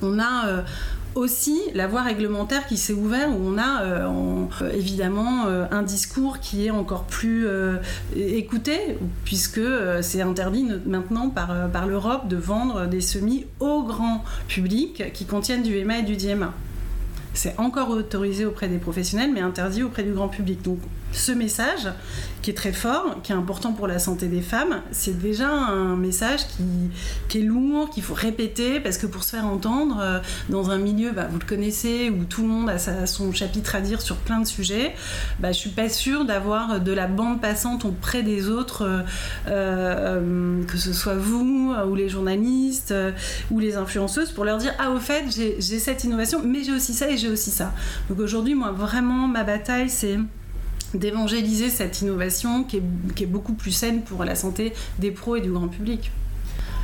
On 0.00 0.18
a 0.18 0.64
aussi 1.14 1.60
la 1.74 1.86
voie 1.86 2.02
réglementaire 2.02 2.66
qui 2.66 2.76
s'est 2.76 2.92
ouverte 2.92 3.30
où 3.30 3.48
on 3.48 3.58
a 3.58 3.82
euh, 3.82 4.46
euh, 4.62 4.72
évidemment 4.72 5.46
euh, 5.46 5.66
un 5.70 5.82
discours 5.82 6.40
qui 6.40 6.66
est 6.66 6.70
encore 6.70 7.04
plus 7.04 7.46
écouté 8.16 8.98
puisque 9.24 9.60
c'est 10.02 10.22
interdit 10.22 10.66
maintenant 10.86 11.30
par, 11.30 11.70
par 11.70 11.86
l'Europe 11.86 12.28
de 12.28 12.36
vendre 12.36 12.86
des 12.86 13.00
semis 13.00 13.46
au 13.60 13.82
grand 13.82 14.24
public 14.48 15.12
qui 15.12 15.24
contiennent 15.24 15.62
du 15.62 15.76
EMA 15.76 15.98
et 15.98 16.02
du 16.02 16.16
DMA. 16.16 16.52
C'est 17.34 17.58
encore 17.58 17.90
autorisé 17.90 18.44
auprès 18.44 18.68
des 18.68 18.78
professionnels, 18.78 19.30
mais 19.32 19.40
interdit 19.40 19.82
auprès 19.82 20.04
du 20.04 20.12
grand 20.12 20.28
public. 20.28 20.62
Donc 20.62 20.78
ce 21.14 21.32
message, 21.32 21.88
qui 22.42 22.50
est 22.50 22.54
très 22.54 22.72
fort, 22.72 23.22
qui 23.22 23.32
est 23.32 23.34
important 23.34 23.72
pour 23.72 23.86
la 23.86 23.98
santé 23.98 24.26
des 24.26 24.42
femmes, 24.42 24.82
c'est 24.90 25.18
déjà 25.18 25.50
un 25.50 25.96
message 25.96 26.40
qui, 27.28 27.38
est 27.38 27.42
lourd, 27.42 27.88
qu'il 27.88 28.02
faut 28.02 28.14
répéter, 28.14 28.80
parce 28.80 28.98
que 28.98 29.06
pour 29.06 29.24
se 29.24 29.30
faire 29.30 29.46
entendre 29.46 29.98
euh, 30.00 30.18
dans 30.50 30.70
un 30.70 30.76
milieu, 30.76 31.12
bah, 31.12 31.26
vous 31.30 31.38
le 31.38 31.46
connaissez, 31.46 32.10
où 32.10 32.24
tout 32.24 32.42
le 32.42 32.48
monde 32.48 32.68
a 32.68 33.06
son 33.06 33.32
chapitre 33.32 33.76
à 33.76 33.80
dire 33.80 34.02
sur 34.02 34.16
plein 34.16 34.40
de 34.40 34.46
sujets, 34.46 34.94
bah, 35.38 35.52
je 35.52 35.58
suis 35.58 35.70
pas 35.70 35.88
sûre 35.88 36.24
d'avoir 36.24 36.80
de 36.80 36.92
la 36.92 37.06
bande 37.06 37.40
passante 37.40 37.84
auprès 37.84 38.22
des 38.22 38.48
autres, 38.48 38.82
euh, 38.82 39.00
euh, 39.48 40.64
que 40.66 40.76
ce 40.76 40.92
soit 40.92 41.16
vous, 41.16 41.74
ou 41.88 41.94
les 41.94 42.08
journalistes, 42.08 42.94
ou 43.50 43.58
les 43.58 43.76
influenceuses, 43.76 44.32
pour 44.32 44.44
leur 44.44 44.58
dire, 44.58 44.74
ah 44.78 44.90
au 44.90 44.98
fait, 44.98 45.24
j'ai 45.30 45.78
cette 45.78 46.04
innovation, 46.04 46.42
mais 46.44 46.62
j'ai 46.62 46.72
aussi 46.72 46.92
ça 46.92 47.08
et 47.08 47.16
j'ai 47.16 47.30
aussi 47.30 47.50
ça. 47.50 47.72
Donc 48.10 48.18
aujourd'hui, 48.18 48.54
moi, 48.54 48.72
vraiment, 48.72 49.28
ma 49.28 49.44
bataille, 49.44 49.88
c'est 49.88 50.18
d'évangéliser 50.96 51.70
cette 51.70 52.00
innovation 52.02 52.64
qui 52.64 52.78
est, 52.78 52.82
qui 53.14 53.24
est 53.24 53.28
beaucoup 53.28 53.54
plus 53.54 53.72
saine 53.72 54.02
pour 54.02 54.24
la 54.24 54.34
santé 54.34 54.72
des 54.98 55.10
pros 55.10 55.36
et 55.36 55.40
du 55.40 55.50
grand 55.50 55.68
public. 55.68 56.10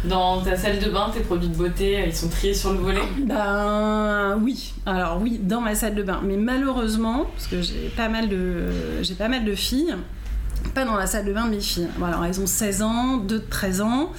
Dans 0.05 0.41
ta 0.41 0.57
salle 0.57 0.79
de 0.79 0.89
bain, 0.89 1.11
tes 1.13 1.21
produits 1.21 1.49
de 1.49 1.57
beauté, 1.57 2.03
ils 2.07 2.15
sont 2.15 2.29
triés 2.29 2.55
sur 2.55 2.73
le 2.73 2.79
volet? 2.79 3.03
Ben 3.27 4.39
oui, 4.43 4.73
alors 4.87 5.21
oui, 5.21 5.39
dans 5.43 5.61
ma 5.61 5.75
salle 5.75 5.95
de 5.95 6.03
bain. 6.03 6.21
Mais 6.25 6.37
malheureusement, 6.37 7.27
parce 7.35 7.47
que 7.49 7.61
j'ai 7.61 7.93
pas 7.95 8.09
mal 8.09 8.31
de, 8.31 8.69
j'ai 9.03 9.15
pas 9.15 9.29
mal 9.29 9.45
de 9.45 9.55
filles, 9.55 9.95
pas 10.75 10.87
dans 10.87 10.97
la 10.97 11.07
salle 11.07 11.27
de 11.27 11.33
bain 11.35 11.45
de 11.45 11.51
mes 11.51 11.61
filles. 11.61 11.89
Bon, 11.99 12.07
alors 12.07 12.25
elles 12.25 12.41
ont 12.41 12.47
16 12.47 12.83
ans, 12.83 13.17
2 13.19 13.39
de 13.39 13.45
13 13.45 13.81
ans, 13.83 14.13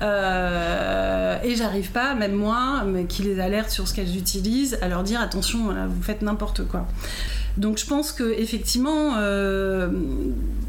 euh, 0.00 1.36
et 1.42 1.54
j'arrive 1.54 1.90
pas, 1.90 2.14
même 2.14 2.34
moi, 2.34 2.84
mais 2.86 3.04
qui 3.04 3.22
les 3.22 3.38
alerte 3.38 3.70
sur 3.70 3.86
ce 3.86 3.94
qu'elles 3.94 4.16
utilisent, 4.16 4.78
à 4.80 4.88
leur 4.88 5.02
dire 5.02 5.20
attention, 5.20 5.64
voilà, 5.64 5.86
vous 5.86 6.02
faites 6.02 6.22
n'importe 6.22 6.66
quoi. 6.66 6.86
Donc 7.56 7.78
je 7.78 7.86
pense 7.86 8.12
que 8.12 8.38
effectivement, 8.38 9.14
euh, 9.16 9.88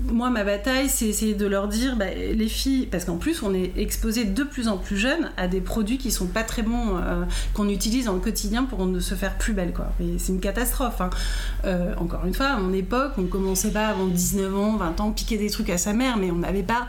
moi 0.09 0.29
ma 0.29 0.43
bataille, 0.43 0.87
c'est 0.87 1.05
essayer 1.05 1.33
de 1.33 1.45
leur 1.45 1.67
dire, 1.67 1.95
bah, 1.97 2.05
les 2.13 2.47
filles, 2.47 2.85
parce 2.85 3.03
qu'en 3.03 3.17
plus 3.17 3.43
on 3.43 3.53
est 3.53 3.73
exposé 3.77 4.23
de 4.23 4.43
plus 4.43 4.67
en 4.67 4.77
plus 4.77 4.97
jeunes 4.97 5.29
à 5.35 5.47
des 5.47 5.59
produits 5.59 5.97
qui 5.97 6.11
sont 6.11 6.27
pas 6.27 6.43
très 6.43 6.61
bons, 6.61 6.97
euh, 6.97 7.23
qu'on 7.53 7.67
utilise 7.67 8.05
dans 8.05 8.13
le 8.13 8.19
quotidien 8.19 8.63
pour 8.63 8.85
ne 8.85 8.99
se 8.99 9.15
faire 9.15 9.37
plus 9.37 9.53
belle, 9.53 9.73
quoi. 9.73 9.91
C'est 10.17 10.31
une 10.31 10.39
catastrophe. 10.39 11.01
hein. 11.01 11.09
Euh, 11.65 11.93
encore 11.97 12.25
une 12.25 12.33
fois, 12.33 12.47
à 12.47 12.57
mon 12.57 12.73
époque, 12.73 13.11
on 13.17 13.25
commençait 13.25 13.71
pas 13.71 13.87
avant 13.87 14.07
19 14.07 14.55
ans, 14.55 14.77
20 14.77 15.01
ans, 15.01 15.11
piquer 15.11 15.37
des 15.37 15.49
trucs 15.49 15.69
à 15.69 15.77
sa 15.77 15.93
mère, 15.93 16.17
mais 16.17 16.31
on 16.31 16.37
n'avait 16.37 16.63
pas 16.63 16.87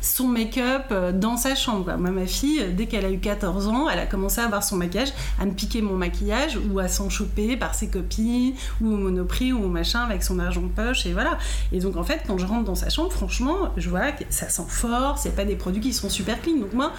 son 0.00 0.28
make-up 0.28 0.84
euh, 0.90 1.12
dans 1.12 1.36
sa 1.36 1.54
chambre. 1.54 1.96
Moi, 1.96 2.10
ma 2.10 2.26
fille, 2.26 2.64
dès 2.76 2.86
qu'elle 2.86 3.04
a 3.04 3.10
eu 3.10 3.18
14 3.18 3.68
ans, 3.68 3.88
elle 3.88 3.98
a 3.98 4.06
commencé 4.06 4.40
à 4.40 4.44
avoir 4.44 4.62
son 4.62 4.76
maquillage, 4.76 5.12
à 5.40 5.46
me 5.46 5.52
piquer 5.52 5.82
mon 5.82 5.94
maquillage 5.94 6.58
ou 6.70 6.78
à 6.78 6.88
s'en 6.88 7.10
choper 7.10 7.56
par 7.56 7.74
ses 7.74 7.88
copines 7.88 8.54
ou 8.80 8.92
au 8.92 8.96
monoprix 8.96 9.52
ou 9.52 9.64
au 9.64 9.68
machin 9.68 10.00
avec 10.00 10.22
son 10.22 10.38
argent 10.38 10.62
de 10.62 10.68
poche 10.68 11.06
et 11.06 11.12
voilà. 11.12 11.38
Et 11.72 11.80
donc 11.80 11.96
en 11.96 12.04
fait, 12.04 12.22
quand 12.26 12.38
je 12.38 12.46
rentre 12.46 12.64
dans 12.64 12.74
sa 12.74 12.90
chambre, 12.90 13.12
franchement, 13.12 13.72
je 13.76 13.88
vois 13.88 14.12
que 14.12 14.24
ça 14.30 14.48
sent 14.48 14.62
fort, 14.68 15.18
c'est 15.18 15.34
pas 15.34 15.44
des 15.44 15.56
produits 15.56 15.80
qui 15.80 15.92
sont 15.92 16.08
super 16.08 16.40
clean. 16.40 16.56
Donc 16.56 16.72
moi, 16.72 16.92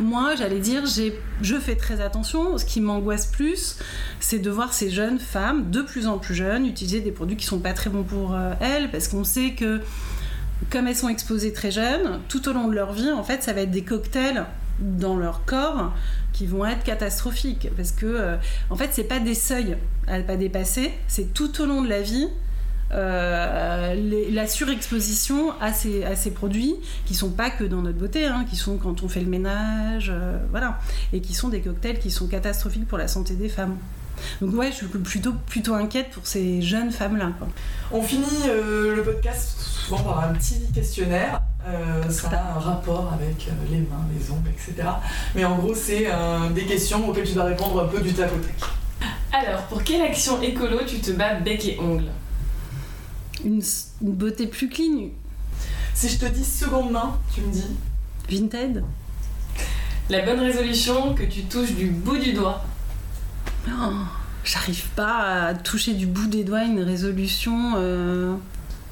moi, 0.00 0.34
j'allais 0.36 0.60
dire, 0.60 0.84
je 0.86 1.56
fais 1.56 1.76
très 1.76 2.00
attention. 2.00 2.58
Ce 2.58 2.64
qui 2.64 2.80
m'angoisse 2.80 3.26
plus, 3.26 3.78
c'est 4.20 4.38
de 4.38 4.50
voir 4.50 4.72
ces 4.72 4.90
jeunes 4.90 5.18
femmes, 5.18 5.70
de 5.70 5.82
plus 5.82 6.06
en 6.06 6.18
plus 6.18 6.34
jeunes, 6.34 6.66
utiliser 6.66 7.00
des 7.00 7.12
produits 7.12 7.36
qui 7.36 7.46
sont 7.46 7.58
pas 7.58 7.72
très 7.72 7.90
bons 7.90 8.02
pour 8.02 8.34
euh, 8.34 8.54
elles, 8.60 8.90
parce 8.90 9.08
qu'on 9.08 9.24
sait 9.24 9.52
que 9.52 9.80
comme 10.70 10.86
elles 10.86 10.96
sont 10.96 11.08
exposées 11.08 11.52
très 11.52 11.70
jeunes, 11.70 12.20
tout 12.28 12.48
au 12.48 12.52
long 12.52 12.68
de 12.68 12.74
leur 12.74 12.92
vie, 12.92 13.10
en 13.10 13.22
fait, 13.22 13.42
ça 13.42 13.52
va 13.52 13.62
être 13.62 13.70
des 13.70 13.82
cocktails 13.82 14.44
dans 14.80 15.16
leur 15.16 15.44
corps 15.44 15.92
qui 16.32 16.46
vont 16.46 16.66
être 16.66 16.82
catastrophiques 16.82 17.68
parce 17.76 17.92
que 17.92 18.06
euh, 18.06 18.36
en 18.70 18.74
fait 18.74 18.90
c'est 18.90 19.04
pas 19.04 19.20
des 19.20 19.34
seuils 19.34 19.76
à 20.08 20.18
ne 20.18 20.24
pas 20.24 20.34
dépasser 20.36 20.90
c'est 21.06 21.32
tout 21.32 21.62
au 21.62 21.64
long 21.66 21.80
de 21.80 21.88
la 21.88 22.02
vie 22.02 22.26
euh, 22.92 24.30
la 24.30 24.46
surexposition 24.46 25.52
à 25.60 25.72
ces, 25.72 26.04
à 26.04 26.14
ces 26.14 26.30
produits 26.30 26.76
qui 27.06 27.14
sont 27.14 27.30
pas 27.30 27.50
que 27.50 27.64
dans 27.64 27.82
notre 27.82 27.98
beauté, 27.98 28.26
hein, 28.26 28.44
qui 28.48 28.56
sont 28.56 28.76
quand 28.76 29.02
on 29.02 29.08
fait 29.08 29.20
le 29.20 29.26
ménage, 29.26 30.12
euh, 30.14 30.38
voilà, 30.50 30.78
et 31.12 31.20
qui 31.20 31.34
sont 31.34 31.48
des 31.48 31.60
cocktails 31.60 31.98
qui 31.98 32.10
sont 32.10 32.28
catastrophiques 32.28 32.86
pour 32.86 32.98
la 32.98 33.08
santé 33.08 33.34
des 33.34 33.48
femmes. 33.48 33.76
Donc 34.40 34.54
ouais, 34.54 34.70
je 34.70 34.76
suis 34.76 34.86
plutôt, 34.86 35.32
plutôt 35.46 35.74
inquiète 35.74 36.10
pour 36.10 36.26
ces 36.26 36.62
jeunes 36.62 36.90
femmes-là. 36.90 37.32
quoi. 37.38 37.48
On 37.92 38.02
finit 38.02 38.24
euh, 38.48 38.94
le 38.96 39.02
podcast 39.02 39.58
souvent 39.60 40.02
par 40.02 40.20
un 40.20 40.32
petit 40.32 40.60
questionnaire. 40.74 41.40
Euh, 41.66 42.10
ça 42.10 42.28
a 42.28 42.56
un 42.56 42.58
rapport 42.58 43.10
avec 43.14 43.48
euh, 43.48 43.52
les 43.70 43.78
mains, 43.78 44.04
les 44.18 44.30
ongles, 44.30 44.50
etc. 44.50 44.86
Mais 45.34 45.44
en 45.46 45.56
gros, 45.56 45.74
c'est 45.74 46.04
euh, 46.08 46.50
des 46.50 46.64
questions 46.66 47.08
auxquelles 47.08 47.26
tu 47.26 47.32
dois 47.32 47.44
répondre 47.44 47.82
un 47.82 47.86
peu 47.86 48.00
du 48.00 48.12
tac 48.12 48.30
au 48.32 48.36
tac. 48.38 48.54
Alors, 49.32 49.62
pour 49.62 49.82
quelle 49.82 50.02
action 50.02 50.40
écolo 50.42 50.80
tu 50.86 51.00
te 51.00 51.10
bats 51.12 51.34
bec 51.40 51.64
et 51.66 51.78
ongles? 51.80 52.10
Une, 53.44 53.62
une 54.02 54.12
beauté 54.12 54.46
plus 54.46 54.68
clean, 54.68 55.08
Si 55.94 56.08
je 56.08 56.18
te 56.18 56.26
dis 56.26 56.44
seconde 56.44 56.92
main, 56.92 57.18
tu 57.34 57.40
me 57.40 57.50
dis? 57.50 57.64
Vinted. 58.30 58.84
La 60.10 60.20
bonne 60.22 60.40
résolution 60.40 61.14
que 61.14 61.22
tu 61.24 61.44
touches 61.44 61.72
du 61.72 61.86
bout 61.86 62.18
du 62.18 62.32
doigt. 62.34 62.62
Oh, 63.68 63.92
J'arrive 64.44 64.88
pas 64.90 65.46
à 65.48 65.54
toucher 65.54 65.94
du 65.94 66.06
bout 66.06 66.26
des 66.26 66.44
doigts 66.44 66.64
une 66.64 66.82
résolution. 66.82 67.72
euh, 67.76 68.34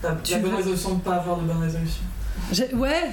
la, 0.03 0.13
Tu 0.25 0.33
la 0.33 0.39
bonne 0.39 0.55
résolution 0.55 0.91
de 0.91 0.95
ne 0.97 1.01
pas 1.01 1.17
avoir 1.17 1.37
de 1.39 1.43
bonne 1.45 1.61
résolution. 1.63 2.03
j'ai- 2.53 2.75
Ouais, 2.75 3.11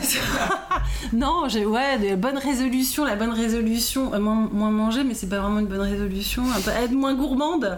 non, 1.14 1.48
j'ai 1.50 1.66
ouais, 1.66 1.98
des 2.00 2.16
bonnes 2.16 2.38
résolutions. 2.38 3.04
La 3.06 3.16
bonne 3.18 3.32
résolution, 3.34 4.14
euh, 4.14 4.20
moins, 4.20 4.48
moins 4.52 4.72
manger, 4.72 5.04
mais 5.04 5.14
c'est 5.14 5.28
pas 5.28 5.40
vraiment 5.40 5.60
une 5.60 5.68
bonne 5.68 5.82
résolution. 5.82 6.44
Un 6.50 6.62
peu 6.62 6.72
être 6.72 6.92
moins 6.92 7.14
gourmande. 7.16 7.78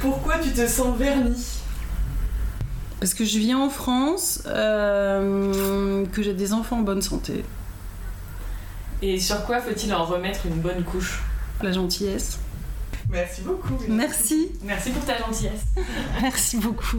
Pourquoi 0.00 0.38
tu 0.38 0.50
te 0.50 0.66
sens 0.66 0.96
verni 0.96 1.36
Parce 2.98 3.14
que 3.14 3.24
je 3.24 3.38
vis 3.38 3.54
en 3.54 3.68
France, 3.70 4.42
euh, 4.46 6.04
que 6.06 6.22
j'ai 6.22 6.34
des 6.34 6.52
enfants 6.52 6.78
en 6.78 6.82
bonne 6.82 7.02
santé. 7.02 7.44
Et 9.02 9.20
sur 9.20 9.44
quoi 9.44 9.60
faut-il 9.60 9.94
en 9.94 10.04
remettre 10.04 10.46
une 10.46 10.60
bonne 10.60 10.82
couche? 10.82 11.22
La 11.62 11.72
gentillesse. 11.72 12.38
Merci 13.10 13.42
beaucoup. 13.42 13.74
Merci, 13.88 14.52
Merci 14.62 14.90
pour 14.90 15.04
ta 15.04 15.18
gentillesse. 15.18 15.64
merci 16.22 16.56
beaucoup. 16.58 16.98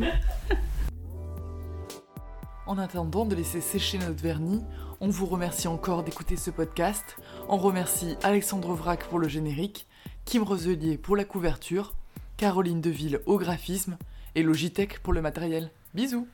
En 2.65 2.77
attendant 2.77 3.25
de 3.25 3.35
laisser 3.35 3.61
sécher 3.61 3.97
notre 3.99 4.21
vernis, 4.21 4.61
on 4.99 5.07
vous 5.07 5.27
remercie 5.27 5.69
encore 5.69 6.03
d'écouter 6.03 6.35
ce 6.35 6.51
podcast. 6.51 7.17
On 7.47 7.57
remercie 7.57 8.17
Alexandre 8.21 8.73
Vrac 8.73 9.05
pour 9.05 9.19
le 9.19 9.29
générique, 9.29 9.87
Kim 10.25 10.43
Roselier 10.43 10.97
pour 10.97 11.15
la 11.15 11.23
couverture, 11.23 11.95
Caroline 12.35 12.81
Deville 12.81 13.21
au 13.25 13.37
graphisme 13.37 13.97
et 14.35 14.43
Logitech 14.43 14.99
pour 14.99 15.13
le 15.13 15.21
matériel. 15.21 15.71
Bisous 15.93 16.27